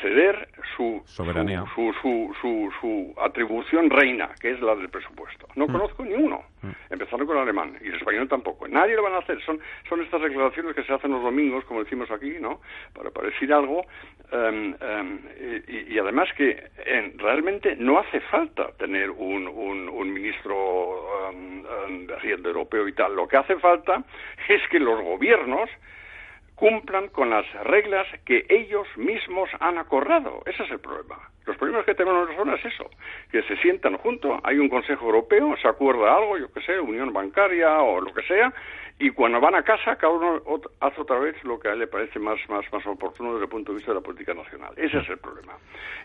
ceder 0.00 0.48
su 0.76 1.02
soberanía, 1.04 1.64
su, 1.74 1.92
su, 2.00 2.34
su, 2.40 2.72
su, 2.80 3.14
atribución 3.20 3.90
reina, 3.90 4.30
que 4.40 4.50
es 4.50 4.60
la 4.60 4.74
del 4.74 4.88
presupuesto. 4.88 5.46
No 5.54 5.66
mm. 5.66 5.72
conozco 5.72 6.04
ni 6.04 6.14
uno, 6.14 6.42
mm. 6.62 6.70
empezando 6.90 7.26
con 7.26 7.36
el 7.36 7.42
alemán 7.42 7.76
y 7.82 7.88
el 7.88 7.94
español 7.96 8.28
tampoco. 8.28 8.66
Nadie 8.68 8.96
lo 8.96 9.02
van 9.02 9.14
a 9.14 9.18
hacer. 9.18 9.40
Son, 9.42 9.58
son 9.88 10.00
estas 10.02 10.22
declaraciones 10.22 10.74
que 10.74 10.84
se 10.84 10.92
hacen 10.92 11.10
los 11.10 11.22
domingos, 11.22 11.64
como 11.64 11.84
decimos 11.84 12.10
aquí, 12.10 12.36
¿no? 12.40 12.60
Para, 12.94 13.10
para 13.10 13.28
decir 13.28 13.52
algo. 13.52 13.84
Um, 14.32 14.74
um, 14.74 15.18
y, 15.68 15.94
y, 15.94 15.98
además 15.98 16.28
que 16.36 16.70
en, 16.86 17.18
realmente 17.18 17.76
no 17.76 17.98
hace 17.98 18.20
falta 18.20 18.72
tener 18.78 19.10
un, 19.10 19.46
un, 19.46 19.88
un 19.88 20.12
ministro 20.12 21.28
um, 21.30 22.06
de 22.06 22.14
Hacienda 22.14 22.48
europeo 22.48 22.88
y 22.88 22.92
tal. 22.94 23.14
Lo 23.14 23.28
que 23.28 23.36
hace 23.36 23.56
falta 23.56 24.02
es 24.48 24.62
que 24.70 24.78
los 24.78 25.02
gobiernos 25.02 25.68
cumplan 26.62 27.08
con 27.08 27.28
las 27.28 27.44
reglas 27.64 28.06
que 28.24 28.46
ellos 28.48 28.86
mismos 28.96 29.50
han 29.58 29.78
acordado. 29.78 30.42
Ese 30.46 30.62
es 30.62 30.70
el 30.70 30.78
problema. 30.78 31.18
Los 31.44 31.56
problemas 31.56 31.84
que 31.84 31.96
tenemos 31.96 32.28
nosotros 32.28 32.60
es 32.60 32.72
eso, 32.72 32.88
que 33.32 33.42
se 33.42 33.56
sientan 33.56 33.96
juntos, 33.96 34.38
hay 34.44 34.58
un 34.58 34.68
Consejo 34.68 35.06
Europeo, 35.06 35.56
se 35.60 35.66
acuerda 35.66 36.14
algo, 36.14 36.38
yo 36.38 36.52
qué 36.52 36.60
sé, 36.60 36.78
unión 36.78 37.12
bancaria 37.12 37.82
o 37.82 38.00
lo 38.00 38.14
que 38.14 38.22
sea, 38.22 38.54
y 39.02 39.10
cuando 39.10 39.40
van 39.40 39.56
a 39.56 39.64
casa 39.64 39.96
cada 39.96 40.12
uno 40.12 40.40
hace 40.78 41.00
otra 41.00 41.18
vez 41.18 41.34
lo 41.42 41.58
que 41.58 41.66
a 41.66 41.72
él 41.72 41.80
le 41.80 41.88
parece 41.88 42.20
más, 42.20 42.38
más, 42.48 42.64
más 42.72 42.86
oportuno 42.86 43.32
desde 43.32 43.46
el 43.46 43.50
punto 43.50 43.72
de 43.72 43.78
vista 43.78 43.90
de 43.90 43.96
la 43.96 44.00
política 44.00 44.32
nacional. 44.32 44.72
Ese 44.76 44.98
es 44.98 45.08
el 45.08 45.18
problema. 45.18 45.54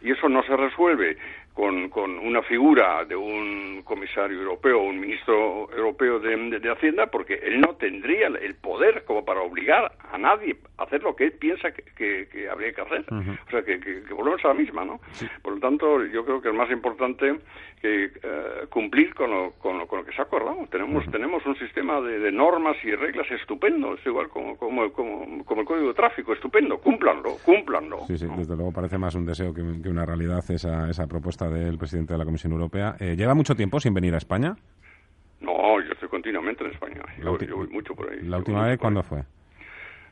Y 0.02 0.12
eso 0.12 0.28
no 0.28 0.42
se 0.42 0.58
resuelve 0.58 1.16
con, 1.54 1.90
con 1.90 2.18
una 2.18 2.42
figura 2.42 3.06
de 3.06 3.16
un 3.16 3.84
comisario 3.84 4.40
europeo, 4.40 4.82
un 4.82 5.00
ministro 5.00 5.72
europeo 5.72 6.20
de, 6.20 6.60
de, 6.60 6.72
Hacienda, 6.72 7.08
porque 7.08 7.36
él 7.36 7.62
no 7.62 7.76
tendría 7.76 8.28
el 8.28 8.56
poder 8.56 9.04
como 9.06 9.24
para 9.26 9.42
obligar 9.42 9.92
a 10.12 10.18
nadie 10.18 10.56
a 10.78 10.84
hacer 10.84 11.02
lo 11.02 11.16
que 11.16 11.26
él 11.26 11.32
piensa 11.34 11.72
que, 11.72 12.28
que, 12.28 12.50
habría 12.50 12.74
que 12.74 12.82
hacer. 12.82 13.06
O 13.12 13.50
sea, 13.50 13.64
que, 13.64 13.80
que, 13.80 14.14
volvemos 14.14 14.44
a 14.46 14.50
la 14.50 14.54
misma, 14.54 14.86
¿no? 14.86 15.00
Por 15.42 15.54
lo 15.54 15.60
tanto, 15.60 16.06
yo 16.06 16.26
creo 16.26 16.42
que 16.42 16.50
es 16.50 16.56
más 16.56 16.70
importante 16.70 17.40
que 17.82 18.06
eh, 18.06 18.68
cumplir 18.70 19.14
con 19.16 19.32
lo, 19.32 19.52
con, 19.54 19.80
lo, 19.80 19.88
con 19.88 20.00
lo 20.00 20.06
que 20.06 20.14
se 20.14 20.22
ha 20.22 20.26
acordado. 20.26 20.68
Tenemos, 20.70 21.10
tenemos 21.12 21.46
un 21.46 21.58
sistema 21.58 22.02
de, 22.02 22.20
de 22.20 22.32
normas 22.32 22.78
y 22.84 22.87
reglas 22.96 23.30
estupendo, 23.32 23.94
es 23.96 24.06
igual 24.06 24.30
como, 24.30 24.58
como, 24.58 24.92
como, 24.92 25.44
como, 25.46 25.62
el 25.62 25.68
código 25.68 25.88
de 25.90 25.94
tráfico, 25.94 26.34
estupendo, 26.34 26.78
cúmplanlo, 26.80 27.38
cúmplanlo. 27.44 28.00
Sí, 28.08 28.18
sí, 28.18 28.28
desde 28.38 28.56
luego 28.56 28.72
parece 28.72 28.98
más 28.98 29.16
un 29.16 29.26
deseo 29.26 29.54
que, 29.54 29.62
que, 29.82 29.90
una 29.90 30.06
realidad 30.06 30.44
esa, 30.50 30.90
esa 30.90 31.08
propuesta 31.08 31.50
del 31.50 31.78
presidente 31.78 32.14
de 32.14 32.20
la 32.20 32.26
Comisión 32.26 32.54
Europea. 32.54 32.96
Eh, 33.00 33.16
¿Lleva 33.16 33.34
mucho 33.34 33.56
tiempo 33.56 33.80
sin 33.80 33.94
venir 33.94 34.14
a 34.14 34.18
España? 34.18 34.56
No, 35.40 35.82
yo 35.82 35.92
estoy 35.92 36.10
continuamente 36.10 36.64
en 36.64 36.72
España, 36.72 37.02
yo, 37.22 37.38
yo 37.38 37.58
voy 37.58 37.68
mucho 37.68 37.96
por 37.96 38.12
ahí. 38.12 38.22
¿La 38.24 38.38
última 38.38 38.66
vez 38.66 38.78
cuándo 38.78 39.04
fue? 39.04 39.24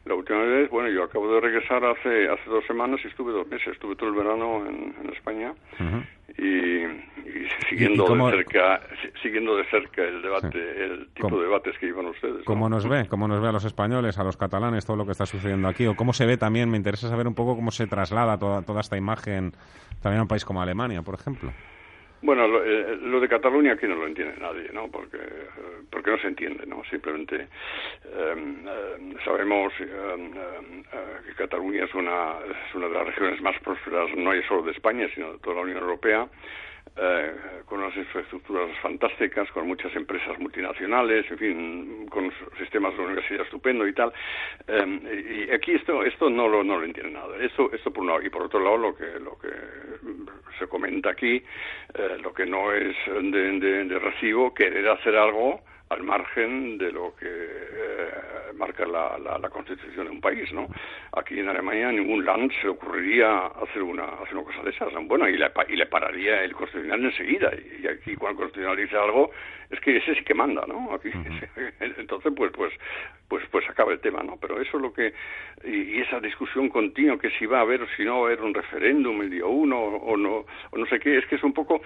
La 0.05 0.13
última 0.13 0.39
vez, 0.43 0.69
bueno, 0.69 0.89
yo 0.89 1.03
acabo 1.03 1.33
de 1.33 1.41
regresar 1.41 1.83
hace 1.83 2.29
hace 2.29 2.49
dos 2.49 2.63
semanas 2.67 2.99
y 3.03 3.07
estuve 3.07 3.33
dos 3.33 3.47
meses, 3.47 3.69
estuve 3.69 3.95
todo 3.95 4.09
el 4.09 4.15
verano 4.15 4.63
en, 4.65 4.95
en 5.01 5.09
España 5.11 5.51
y, 6.37 6.43
y, 6.43 7.47
siguiendo 7.67 8.05
de 8.15 8.31
cerca 8.31 8.81
siguiendo 9.23 9.57
de 9.57 9.65
cerca 9.65 10.03
el 10.03 10.21
debate, 10.21 10.85
el 10.85 11.07
tipo 11.15 11.35
de 11.37 11.45
debates 11.45 11.75
que 11.79 11.87
llevan 11.87 12.05
ustedes. 12.05 12.45
¿Cómo 12.45 12.69
nos 12.69 12.87
ve? 12.87 13.07
¿Cómo 13.07 13.27
nos 13.27 13.41
ve 13.41 13.47
a 13.47 13.51
los 13.51 13.65
españoles, 13.65 14.19
a 14.19 14.23
los 14.23 14.37
catalanes, 14.37 14.85
todo 14.85 14.97
lo 14.97 15.05
que 15.05 15.13
está 15.13 15.25
sucediendo 15.25 15.67
aquí? 15.67 15.87
¿O 15.87 15.95
cómo 15.95 16.13
se 16.13 16.27
ve 16.27 16.37
también? 16.37 16.69
Me 16.69 16.77
interesa 16.77 17.09
saber 17.09 17.27
un 17.27 17.33
poco 17.33 17.55
cómo 17.55 17.71
se 17.71 17.87
traslada 17.87 18.37
toda, 18.37 18.61
toda 18.61 18.81
esta 18.81 18.97
imagen 18.97 19.53
también 20.03 20.19
a 20.19 20.21
un 20.23 20.27
país 20.27 20.45
como 20.45 20.61
Alemania, 20.61 21.01
por 21.01 21.15
ejemplo. 21.15 21.51
Bueno, 22.25 22.47
lo, 22.47 22.65
eh, 22.65 22.97
lo, 23.03 23.19
de 23.19 23.29
Cataluña 23.29 23.73
aquí 23.73 23.85
no 23.85 23.93
lo 23.93 24.07
entiende 24.07 24.33
nadie, 24.39 24.71
¿no? 24.73 24.89
Porque, 24.89 25.17
eh, 25.17 25.47
porque 25.91 26.09
no 26.09 26.17
se 26.17 26.27
entiende, 26.27 26.65
¿no? 26.65 26.83
Simplemente 26.89 27.47
eh, 28.03 29.15
sabemos 29.23 29.71
que 29.77 31.33
Cataluña 31.35 31.85
es 31.85 31.93
una, 31.93 32.33
es 32.49 32.73
una 32.73 32.87
de 32.87 32.93
las 32.95 33.05
regiones 33.05 33.39
más 33.41 33.59
prósperas, 33.59 34.09
no 34.17 34.31
solo 34.47 34.63
de 34.63 34.71
España, 34.71 35.07
sino 35.13 35.33
de 35.33 35.37
toda 35.37 35.57
la 35.57 35.61
Unión 35.61 35.77
Europea 35.77 36.27
eh, 36.97 37.33
con 37.65 37.79
unas 37.79 37.95
infraestructuras 37.97 38.69
fantásticas, 38.79 39.51
con 39.51 39.67
muchas 39.67 39.93
empresas 39.95 40.39
multinacionales, 40.39 41.29
en 41.29 41.37
fin, 41.37 42.07
con 42.07 42.31
sistemas 42.57 42.95
de 42.95 43.03
universidad 43.03 43.41
estupendo 43.41 43.87
y 43.87 43.93
tal. 43.93 44.13
Eh, 44.67 45.47
y 45.47 45.51
aquí 45.51 45.73
esto 45.73 46.03
esto 46.03 46.29
no 46.29 46.47
lo 46.47 46.63
no 46.63 46.77
lo 46.77 46.85
entiende 46.85 47.11
nada. 47.11 47.37
Esto 47.37 47.71
esto 47.73 47.91
por 47.91 48.03
un 48.03 48.07
lado 48.07 48.21
y 48.21 48.29
por 48.29 48.43
otro 48.43 48.59
lado 48.59 48.77
lo 48.77 48.95
que 48.95 49.19
lo 49.19 49.37
que 49.37 49.49
se 50.57 50.67
comenta 50.67 51.09
aquí, 51.09 51.35
eh, 51.93 52.17
lo 52.21 52.33
que 52.33 52.45
no 52.45 52.71
es 52.71 52.95
de, 53.07 53.99
recibo, 53.99 54.53
querer 54.53 54.87
hacer 54.87 55.15
algo 55.15 55.61
al 55.89 56.03
margen 56.03 56.77
de 56.77 56.91
lo 56.91 57.15
que 57.15 57.27
eh, 57.27 58.53
marca 58.55 58.85
la, 58.85 59.17
la, 59.19 59.37
la, 59.37 59.49
constitución 59.49 60.05
de 60.05 60.11
un 60.11 60.21
país, 60.21 60.51
¿no? 60.51 60.67
Aquí 61.13 61.39
en 61.39 61.47
Alemania 61.47 61.91
ningún 61.91 62.25
land 62.25 62.51
se 62.61 62.67
ocurriría 62.67 63.47
hacer 63.47 63.83
una 63.83 64.05
hacer 64.05 64.35
una 64.35 64.45
cosa 64.45 64.63
de 64.63 64.71
esas, 64.71 64.89
bueno, 65.07 65.27
y 65.29 65.37
le, 65.37 65.51
y 65.69 65.75
le 65.75 65.85
pararía 65.85 66.43
el 66.43 66.53
constitucional 66.53 67.03
enseguida, 67.05 67.51
y, 67.53 67.87
aquí 67.87 68.15
cuando 68.15 68.41
el 68.41 68.49
constitucional 68.49 68.77
dice 68.77 68.97
algo, 68.97 69.31
es 69.69 69.79
que 69.79 69.97
ese 69.97 70.15
sí 70.15 70.23
que 70.23 70.33
manda, 70.33 70.65
¿no? 70.67 70.93
Aquí, 70.93 71.09
uh 71.09 71.11
-huh. 71.13 71.99
entonces, 71.99 72.33
pues, 72.35 72.51
pues, 72.53 72.73
pues, 73.27 73.43
pues 73.51 73.67
acaba 73.69 73.91
el 73.91 73.99
tema, 73.99 74.21
¿no? 74.23 74.37
Pero 74.39 74.61
eso 74.61 74.77
es 74.77 74.83
lo 74.83 74.93
que, 74.93 75.13
y, 75.63 75.97
y, 75.97 76.01
esa 76.01 76.19
discusión 76.19 76.69
continua 76.69 77.17
que 77.17 77.31
si 77.31 77.45
va 77.45 77.59
a 77.59 77.61
haber 77.61 77.81
o 77.81 77.87
si 77.95 78.03
no 78.03 78.21
va 78.21 78.23
a 78.23 78.25
haber 78.31 78.41
un 78.41 78.53
referéndum 78.53 79.21
el 79.21 79.29
día 79.29 79.45
uno 79.45 79.77
o 79.79 80.15
no, 80.15 80.45
o 80.71 80.77
no 80.77 80.85
sé 80.85 80.99
qué, 80.99 81.17
es 81.17 81.25
que 81.25 81.35
es 81.35 81.43
un 81.43 81.53
poco, 81.53 81.81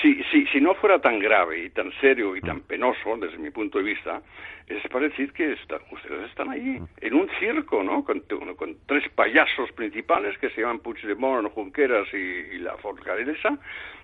si, 0.00 0.22
si, 0.30 0.46
si 0.46 0.60
no 0.60 0.74
fuera 0.74 1.00
tan 1.00 1.18
grave 1.18 1.64
y 1.64 1.70
tan 1.70 1.92
serio 2.00 2.36
y 2.36 2.40
tan 2.40 2.60
penoso, 2.60 3.16
desde 3.16 3.38
mi 3.38 3.50
punto 3.50 3.78
de 3.78 3.84
vista, 3.84 4.22
es 4.68 4.82
para 4.88 5.08
decir 5.08 5.32
que 5.32 5.52
está, 5.52 5.80
ustedes 5.90 6.30
están 6.30 6.50
ahí 6.50 6.78
en 7.00 7.14
un 7.14 7.28
circo, 7.40 7.82
¿no? 7.82 8.04
Con, 8.04 8.20
con, 8.56 8.76
tres 8.86 9.08
payasos 9.10 9.72
principales 9.72 10.38
que 10.38 10.50
se 10.50 10.60
llaman 10.60 10.78
Puigdemont, 10.78 11.52
Junqueras 11.52 12.08
y, 12.12 12.16
y 12.16 12.58
la 12.58 12.76
Forcaresa, 12.76 13.58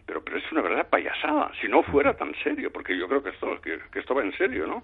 pero, 0.08 0.22
pero 0.22 0.38
es 0.38 0.52
una 0.52 0.62
verdad 0.62 0.88
payasada, 0.88 1.52
si 1.60 1.68
no 1.68 1.82
fuera 1.82 2.14
tan 2.14 2.34
serio, 2.42 2.72
porque 2.72 2.96
yo 2.96 3.06
creo 3.06 3.22
que 3.22 3.28
esto, 3.28 3.60
que, 3.60 3.78
que 3.92 3.98
esto 3.98 4.14
va 4.14 4.22
en 4.22 4.32
serio, 4.38 4.66
¿no? 4.66 4.82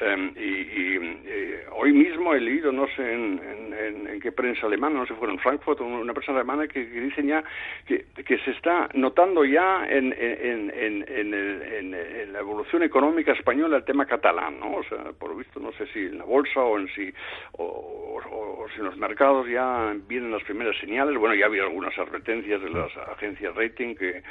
Um, 0.00 0.32
y, 0.36 0.40
y 0.40 1.20
eh, 1.26 1.66
hoy 1.72 1.92
mismo 1.92 2.32
he 2.32 2.40
leído, 2.40 2.70
no 2.70 2.86
sé 2.94 3.12
en, 3.12 3.40
en, 3.74 4.08
en, 4.08 4.20
qué 4.20 4.30
prensa 4.30 4.66
alemana, 4.66 5.00
no 5.00 5.06
sé 5.06 5.14
si 5.14 5.18
fue 5.18 5.28
en 5.30 5.38
Frankfurt, 5.40 5.80
una 5.80 6.14
prensa 6.14 6.32
alemana 6.32 6.68
que, 6.68 6.88
que 6.88 7.00
dicen 7.00 7.26
ya 7.26 7.42
que, 7.86 8.06
que, 8.24 8.38
se 8.38 8.52
está 8.52 8.88
notando 8.94 9.44
ya 9.44 9.84
en, 9.88 10.14
en, 10.16 10.72
en, 10.74 11.04
en, 11.08 12.32
la 12.32 12.38
evolución 12.38 12.84
económica 12.84 13.32
española 13.32 13.76
el 13.76 13.84
tema 13.84 14.06
catalán, 14.06 14.60
¿no? 14.60 14.76
O 14.76 14.84
sea, 14.84 15.12
por 15.18 15.30
lo 15.30 15.36
visto, 15.36 15.58
no 15.60 15.72
sé 15.72 15.86
si 15.88 16.00
en 16.00 16.18
la 16.18 16.24
bolsa 16.24 16.60
o 16.60 16.78
en 16.78 16.88
si, 16.94 17.12
o, 17.58 17.64
o, 17.64 18.62
o 18.62 18.68
si 18.70 18.78
en 18.78 18.86
los 18.86 18.96
mercados 18.96 19.48
ya 19.48 19.92
vienen 20.08 20.30
las 20.30 20.42
primeras 20.44 20.76
señales, 20.78 21.16
bueno, 21.18 21.34
ya 21.34 21.46
había 21.46 21.64
algunas 21.64 21.96
advertencias 21.98 22.62
de 22.62 22.70
las 22.70 22.96
agencias 22.96 23.54
rating 23.54 23.94
que 23.94 24.22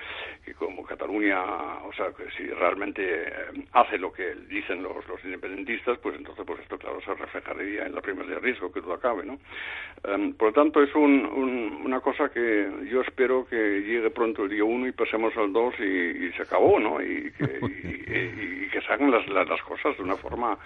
que 0.46 0.54
como 0.54 0.84
Cataluña, 0.84 1.42
o 1.84 1.94
sea, 1.94 2.12
que 2.12 2.30
si 2.38 2.48
realmente 2.48 3.04
eh, 3.04 3.66
hace 3.74 3.98
lo 3.98 4.12
que 4.12 4.36
dicen 4.50 4.84
los, 4.84 5.08
los 5.08 5.24
independentistas, 5.24 5.98
pues 6.00 6.16
entonces, 6.16 6.46
pues 6.46 6.60
esto, 6.62 6.78
claro, 6.78 7.00
se 7.02 7.14
reflejaría 7.14 7.86
en 7.86 7.96
la 7.96 8.02
prima 8.02 8.24
de 8.24 8.40
riesgo 8.40 8.72
que 8.72 8.82
todo 8.82 8.94
acabe, 8.94 9.26
¿no? 9.26 9.40
Um, 10.04 10.34
por 10.34 10.50
lo 10.50 10.54
tanto, 10.54 10.82
es 10.82 10.94
un, 10.96 11.26
un, 11.26 11.82
una 11.86 12.00
cosa 12.00 12.30
que 12.30 12.70
yo 12.90 13.02
espero 13.02 13.46
que 13.46 13.56
llegue 13.56 14.10
pronto 14.10 14.44
el 14.44 14.50
día 14.50 14.64
1 14.64 14.88
y 14.88 14.92
pasemos 14.92 15.36
al 15.38 15.54
2 15.54 15.80
y, 15.80 16.32
se 16.32 16.44
acabó, 16.44 16.80
¿no? 16.80 17.02
Y 17.02 17.32
que, 17.32 17.44
y, 17.44 18.62
se 18.82 18.94
hagan 18.94 19.12
las, 19.12 19.28
las, 19.28 19.48
las, 19.48 19.62
cosas 19.62 19.96
de 19.98 20.04
una 20.04 20.16
forma... 20.16 20.58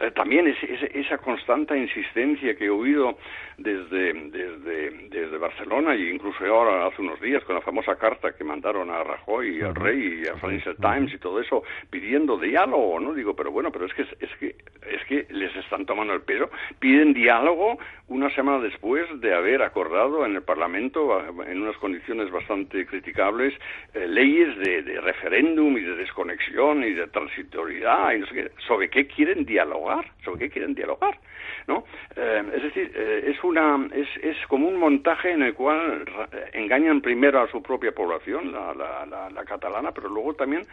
Eh, 0.00 0.12
también 0.12 0.46
es, 0.46 0.62
es, 0.62 0.82
esa 0.94 1.18
constante 1.18 1.76
insistencia 1.76 2.54
que 2.54 2.66
he 2.66 2.70
oído 2.70 3.18
desde, 3.58 4.12
desde, 4.12 4.90
desde 5.08 5.38
Barcelona 5.38 5.94
e 5.94 6.10
incluso 6.10 6.44
ahora 6.44 6.86
hace 6.86 7.02
unos 7.02 7.20
días 7.20 7.42
con 7.44 7.54
la 7.54 7.60
famosa 7.60 7.96
carta 7.96 8.36
que 8.36 8.44
mandaron 8.44 8.90
a 8.90 8.95
Rajoy 9.04 9.58
y 9.58 9.62
al 9.62 9.74
rey 9.74 10.22
y 10.22 10.28
a 10.28 10.36
Financial 10.36 10.76
Times 10.76 11.12
y 11.14 11.18
todo 11.18 11.40
eso 11.40 11.62
pidiendo 11.90 12.38
diálogo, 12.38 13.00
¿no? 13.00 13.14
Digo, 13.14 13.34
pero 13.34 13.50
bueno, 13.50 13.70
pero 13.70 13.86
es 13.86 13.94
que 13.94 14.02
es 14.02 14.30
que 14.38 14.56
es 14.86 15.04
que 15.06 15.26
les 15.30 15.54
están 15.56 15.86
tomando 15.86 16.14
el 16.14 16.22
pelo, 16.22 16.50
piden 16.78 17.12
diálogo 17.12 17.78
una 18.08 18.30
semana 18.34 18.60
después 18.62 19.04
de 19.20 19.34
haber 19.34 19.62
acordado 19.62 20.24
en 20.24 20.36
el 20.36 20.42
Parlamento, 20.42 21.20
en 21.44 21.62
unas 21.62 21.76
condiciones 21.78 22.30
bastante 22.30 22.86
criticables, 22.86 23.52
eh, 23.94 24.06
leyes 24.06 24.56
de, 24.58 25.00
referéndum 25.00 25.76
y 25.76 25.80
de 25.80 25.96
desconexión 25.96 26.84
y 26.84 26.92
de 26.92 27.08
transitoriedad 27.08 28.12
y 28.12 28.20
no 28.20 28.26
sé 28.26 28.34
qué. 28.34 28.50
¿Sobre 28.66 28.88
qué 28.88 29.06
quieren 29.06 29.44
dialogar? 29.44 30.04
¿Sobre 30.24 30.40
qué 30.40 30.50
quieren 30.50 30.74
dialogar? 30.74 31.18
¿No? 31.66 31.84
Eh, 32.14 32.42
es 32.54 32.62
decir, 32.62 32.92
eh, 32.94 33.24
es, 33.26 33.42
una, 33.42 33.88
es, 33.92 34.08
es 34.22 34.36
como 34.46 34.68
un 34.68 34.76
montaje 34.76 35.32
en 35.32 35.42
el 35.42 35.54
cual 35.54 36.04
engañan 36.52 37.00
primero 37.00 37.40
a 37.40 37.50
su 37.50 37.60
propia 37.60 37.92
población, 37.92 38.52
la, 38.52 38.72
la, 38.76 39.30
la 39.30 39.44
catalana, 39.44 39.92
pero 39.92 40.08
luego 40.08 40.34
también 40.34 40.66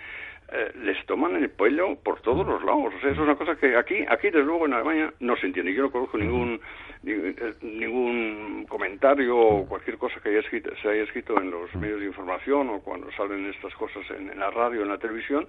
eh, 0.52 0.72
les 0.84 1.04
toman 1.06 1.36
el 1.36 1.50
pelo 1.50 1.96
por 1.96 2.22
todos 2.22 2.46
los 2.46 2.64
lados. 2.64 2.94
O 2.96 3.00
sea, 3.00 3.12
eso 3.12 3.22
es 3.22 3.28
una 3.28 3.36
cosa 3.36 3.56
que 3.56 3.76
aquí, 3.76 4.06
aquí 4.08 4.28
desde 4.28 4.44
luego 4.44 4.66
en 4.66 4.74
Alemania 4.74 5.14
no 5.20 5.36
se 5.38 5.48
entiende. 5.48 5.74
Yo 5.74 5.84
no 5.84 5.92
conozco 5.92 6.18
ningún 6.18 6.60
ningún 7.04 8.66
comentario 8.68 9.38
o 9.38 9.66
cualquier 9.68 9.98
cosa 9.98 10.20
que 10.22 10.30
haya 10.30 10.40
escrito, 10.40 10.72
se 10.82 10.90
haya 10.90 11.04
escrito 11.04 11.40
en 11.40 11.52
los 11.52 11.74
medios 11.76 12.00
de 12.00 12.06
información 12.06 12.70
o 12.70 12.80
cuando 12.80 13.12
salen 13.12 13.46
estas 13.50 13.74
cosas 13.76 14.04
en, 14.12 14.30
en 14.30 14.40
la 14.40 14.50
radio, 14.52 14.84
en 14.84 14.90
la 14.90 14.98
televisión, 14.98 15.48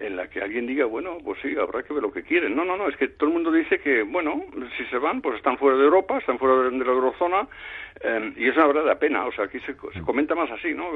en 0.00 0.16
la 0.16 0.28
que 0.28 0.40
alguien 0.40 0.66
diga, 0.66 0.84
bueno, 0.84 1.18
pues 1.24 1.40
sí, 1.42 1.56
habrá 1.58 1.82
que 1.82 1.92
ver 1.92 2.02
lo 2.02 2.12
que 2.12 2.22
quieren. 2.22 2.54
No, 2.54 2.64
no, 2.64 2.76
no, 2.76 2.88
es 2.88 2.96
que 2.96 3.08
todo 3.08 3.28
el 3.28 3.34
mundo 3.34 3.50
dice 3.50 3.78
que, 3.78 4.02
bueno, 4.02 4.44
si 4.76 4.84
se 4.86 4.98
van, 4.98 5.20
pues 5.20 5.36
están 5.36 5.58
fuera 5.58 5.76
de 5.76 5.84
Europa, 5.84 6.18
están 6.18 6.38
fuera 6.38 6.68
de, 6.68 6.70
la 6.70 6.92
eurozona, 6.92 7.48
eh, 8.00 8.32
y 8.36 8.48
es 8.48 8.56
una 8.56 8.66
verdadera 8.66 8.98
pena. 8.98 9.26
O 9.26 9.32
sea, 9.32 9.46
aquí 9.46 9.58
se, 9.60 9.74
comenta 10.02 10.34
más 10.34 10.50
así, 10.50 10.74
¿no? 10.74 10.86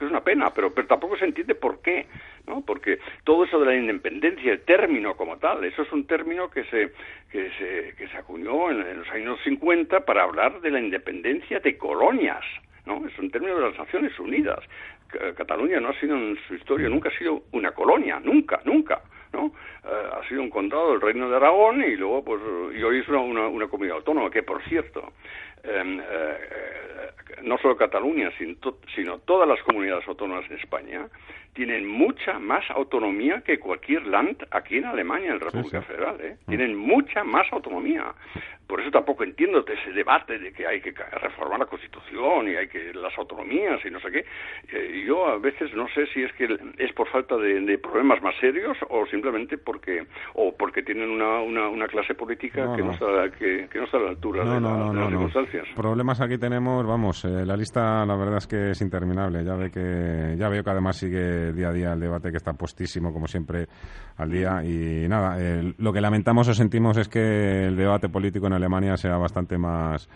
Es 0.00 0.10
una 0.10 0.22
pena, 0.22 0.52
pero, 0.52 0.72
pero 0.72 0.86
tampoco 0.86 1.16
se 1.16 1.26
entiende 1.26 1.54
por 1.54 1.80
qué, 1.80 2.06
¿no? 2.46 2.62
Porque 2.62 2.98
todo 3.24 3.44
eso 3.44 3.58
de 3.60 3.66
la 3.66 3.76
independencia, 3.76 4.52
el 4.52 4.62
término 4.62 5.16
como 5.16 5.38
tal, 5.38 5.64
eso 5.64 5.82
es 5.82 5.92
un 5.92 6.06
término 6.06 6.50
que 6.50 6.64
se, 6.64 6.92
que 7.30 7.50
se, 7.58 7.94
que 7.96 8.08
se 8.08 8.16
acuñó 8.16 8.70
en, 8.70 8.80
en 8.80 8.98
los 8.98 9.08
años 9.10 9.38
50 9.44 10.04
para 10.04 10.24
hablar 10.24 10.60
de 10.60 10.70
la 10.70 10.80
independencia 10.80 11.60
de 11.60 11.76
colonias. 11.76 12.44
¿no? 12.86 13.06
Es 13.06 13.18
un 13.18 13.30
término 13.30 13.56
de 13.56 13.70
las 13.70 13.78
Naciones 13.78 14.18
Unidas. 14.18 14.60
Cataluña 15.36 15.80
no 15.80 15.88
ha 15.88 16.00
sido 16.00 16.16
en 16.16 16.38
su 16.46 16.54
historia, 16.54 16.88
nunca 16.88 17.08
ha 17.08 17.18
sido 17.18 17.42
una 17.52 17.72
colonia, 17.72 18.20
nunca, 18.20 18.60
nunca, 18.64 19.00
¿no? 19.32 19.52
Eh, 19.84 20.10
ha 20.12 20.28
sido 20.28 20.40
un 20.40 20.50
condado 20.50 20.92
del 20.92 21.00
Reino 21.00 21.28
de 21.28 21.36
Aragón 21.36 21.82
y 21.82 21.96
luego, 21.96 22.24
pues, 22.24 22.40
y 22.76 22.82
hoy 22.82 23.00
es 23.00 23.08
una, 23.08 23.48
una, 23.48 23.66
comunidad 23.66 23.96
autónoma, 23.96 24.30
que 24.30 24.44
por 24.44 24.62
cierto, 24.68 25.12
em, 25.64 26.00
eh, 26.00 26.36
no 27.42 27.58
solo 27.58 27.76
Cataluña, 27.76 28.30
sino, 28.38 28.54
sino 28.94 29.18
todas 29.18 29.48
las 29.48 29.60
comunidades 29.62 30.06
autónomas 30.06 30.48
en 30.50 30.58
España 30.58 31.08
tienen 31.52 31.86
mucha 31.86 32.38
más 32.38 32.64
autonomía 32.70 33.42
que 33.42 33.58
cualquier 33.58 34.06
land 34.06 34.46
aquí 34.50 34.76
en 34.76 34.84
Alemania, 34.84 35.32
en 35.32 35.38
la 35.38 35.44
República 35.46 35.82
Federal. 35.82 36.16
¿eh? 36.20 36.36
Mm. 36.46 36.48
Tienen 36.48 36.76
mucha 36.76 37.24
más 37.24 37.52
autonomía. 37.52 38.14
Por 38.70 38.80
eso 38.80 38.90
tampoco 38.92 39.24
entiendo 39.24 39.64
ese 39.66 39.90
debate 39.92 40.38
de 40.38 40.52
que 40.52 40.64
hay 40.64 40.80
que 40.80 40.92
reformar 40.92 41.58
la 41.58 41.66
Constitución 41.66 42.46
y 42.46 42.54
hay 42.54 42.68
que 42.68 42.94
las 42.94 43.18
autonomías 43.18 43.84
y 43.84 43.90
no 43.90 43.98
sé 43.98 44.12
qué. 44.12 44.24
Eh, 44.72 45.04
yo 45.04 45.26
a 45.26 45.38
veces 45.38 45.74
no 45.74 45.88
sé 45.88 46.06
si 46.14 46.22
es 46.22 46.32
que 46.34 46.44
es 46.78 46.92
por 46.92 47.08
falta 47.08 47.36
de, 47.36 47.78
problemas 47.78 48.22
más 48.22 48.36
serios 48.40 48.78
o 48.88 49.06
simplemente 49.06 49.58
porque 49.58 50.06
o 50.34 50.54
porque 50.56 50.84
tienen 50.84 51.10
una, 51.10 51.40
una, 51.40 51.88
clase 51.88 52.14
política 52.14 52.72
que, 52.76 52.82
no. 52.82 52.92
está, 52.92 53.06
que, 53.36 53.68
no 53.74 53.84
está 53.84 53.96
a 53.96 54.00
la 54.02 54.10
altura 54.10 54.44
de, 54.44 54.60
las 54.60 55.08
circunstancias. 55.08 55.66
Problemas 55.74 56.20
aquí 56.20 56.38
tenemos, 56.38 56.86
vamos, 56.86 57.24
eh, 57.24 57.44
la 57.44 57.56
lista 57.56 58.06
la 58.06 58.14
verdad 58.14 58.36
es 58.36 58.46
que 58.46 58.70
es 58.70 58.80
interminable. 58.82 59.42
Ya 59.44 59.56
ve 59.56 59.72
que 59.72 60.36
ya 60.38 60.48
veo 60.48 60.62
que 60.62 60.70
además 60.70 60.96
sigue 60.96 61.52
día 61.52 61.70
a 61.70 61.72
día 61.72 61.92
el 61.94 62.00
debate 62.00 62.30
que 62.30 62.36
está 62.36 62.52
puestísimo 62.52 63.12
como 63.12 63.26
siempre 63.26 63.66
al 64.16 64.30
día 64.30 64.62
y 64.62 65.08
nada, 65.08 65.36
lo 65.78 65.92
que 65.92 66.00
lamentamos 66.00 66.46
o 66.46 66.54
sentimos 66.54 66.96
es 66.98 67.08
que 67.08 67.64
el 67.66 67.76
debate 67.76 68.08
político 68.08 68.46
en 68.46 68.59
Alemania 68.60 68.96
sea 68.96 69.16
bastante 69.16 69.58
más 69.58 70.08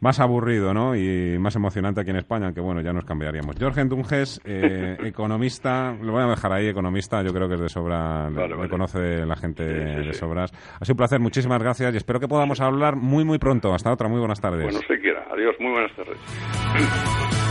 más 0.00 0.20
aburrido 0.20 0.74
¿no? 0.74 0.94
y 0.94 1.38
más 1.38 1.56
emocionante 1.56 2.00
aquí 2.00 2.10
en 2.10 2.16
España, 2.16 2.46
aunque 2.46 2.60
bueno, 2.60 2.80
ya 2.80 2.92
nos 2.92 3.04
cambiaríamos. 3.04 3.56
Jorge 3.58 3.84
Dunges, 3.84 4.40
eh, 4.44 4.96
economista, 5.04 5.96
lo 6.02 6.12
voy 6.12 6.22
a 6.22 6.26
dejar 6.26 6.52
ahí, 6.52 6.68
economista, 6.68 7.22
yo 7.22 7.32
creo 7.32 7.48
que 7.48 7.54
es 7.54 7.60
de 7.60 7.68
sobra, 7.68 8.28
me 8.30 8.68
conoce 8.68 9.24
la 9.24 9.36
gente 9.36 9.64
de 9.64 10.12
sobras. 10.12 10.52
Ha 10.80 10.84
sido 10.84 10.94
un 10.94 10.98
placer, 10.98 11.20
muchísimas 11.20 11.62
gracias 11.62 11.94
y 11.94 11.96
espero 11.96 12.20
que 12.20 12.28
podamos 12.28 12.60
hablar 12.60 12.96
muy, 12.96 13.24
muy 13.24 13.38
pronto. 13.38 13.72
Hasta 13.72 13.92
otra, 13.92 14.08
muy 14.08 14.18
buenas 14.18 14.40
tardes. 14.40 14.64
Bueno, 14.64 14.80
se 14.86 14.98
quiera. 14.98 15.26
Adiós, 15.30 15.54
muy 15.58 15.72
buenas 15.72 15.92
tardes. 15.96 17.45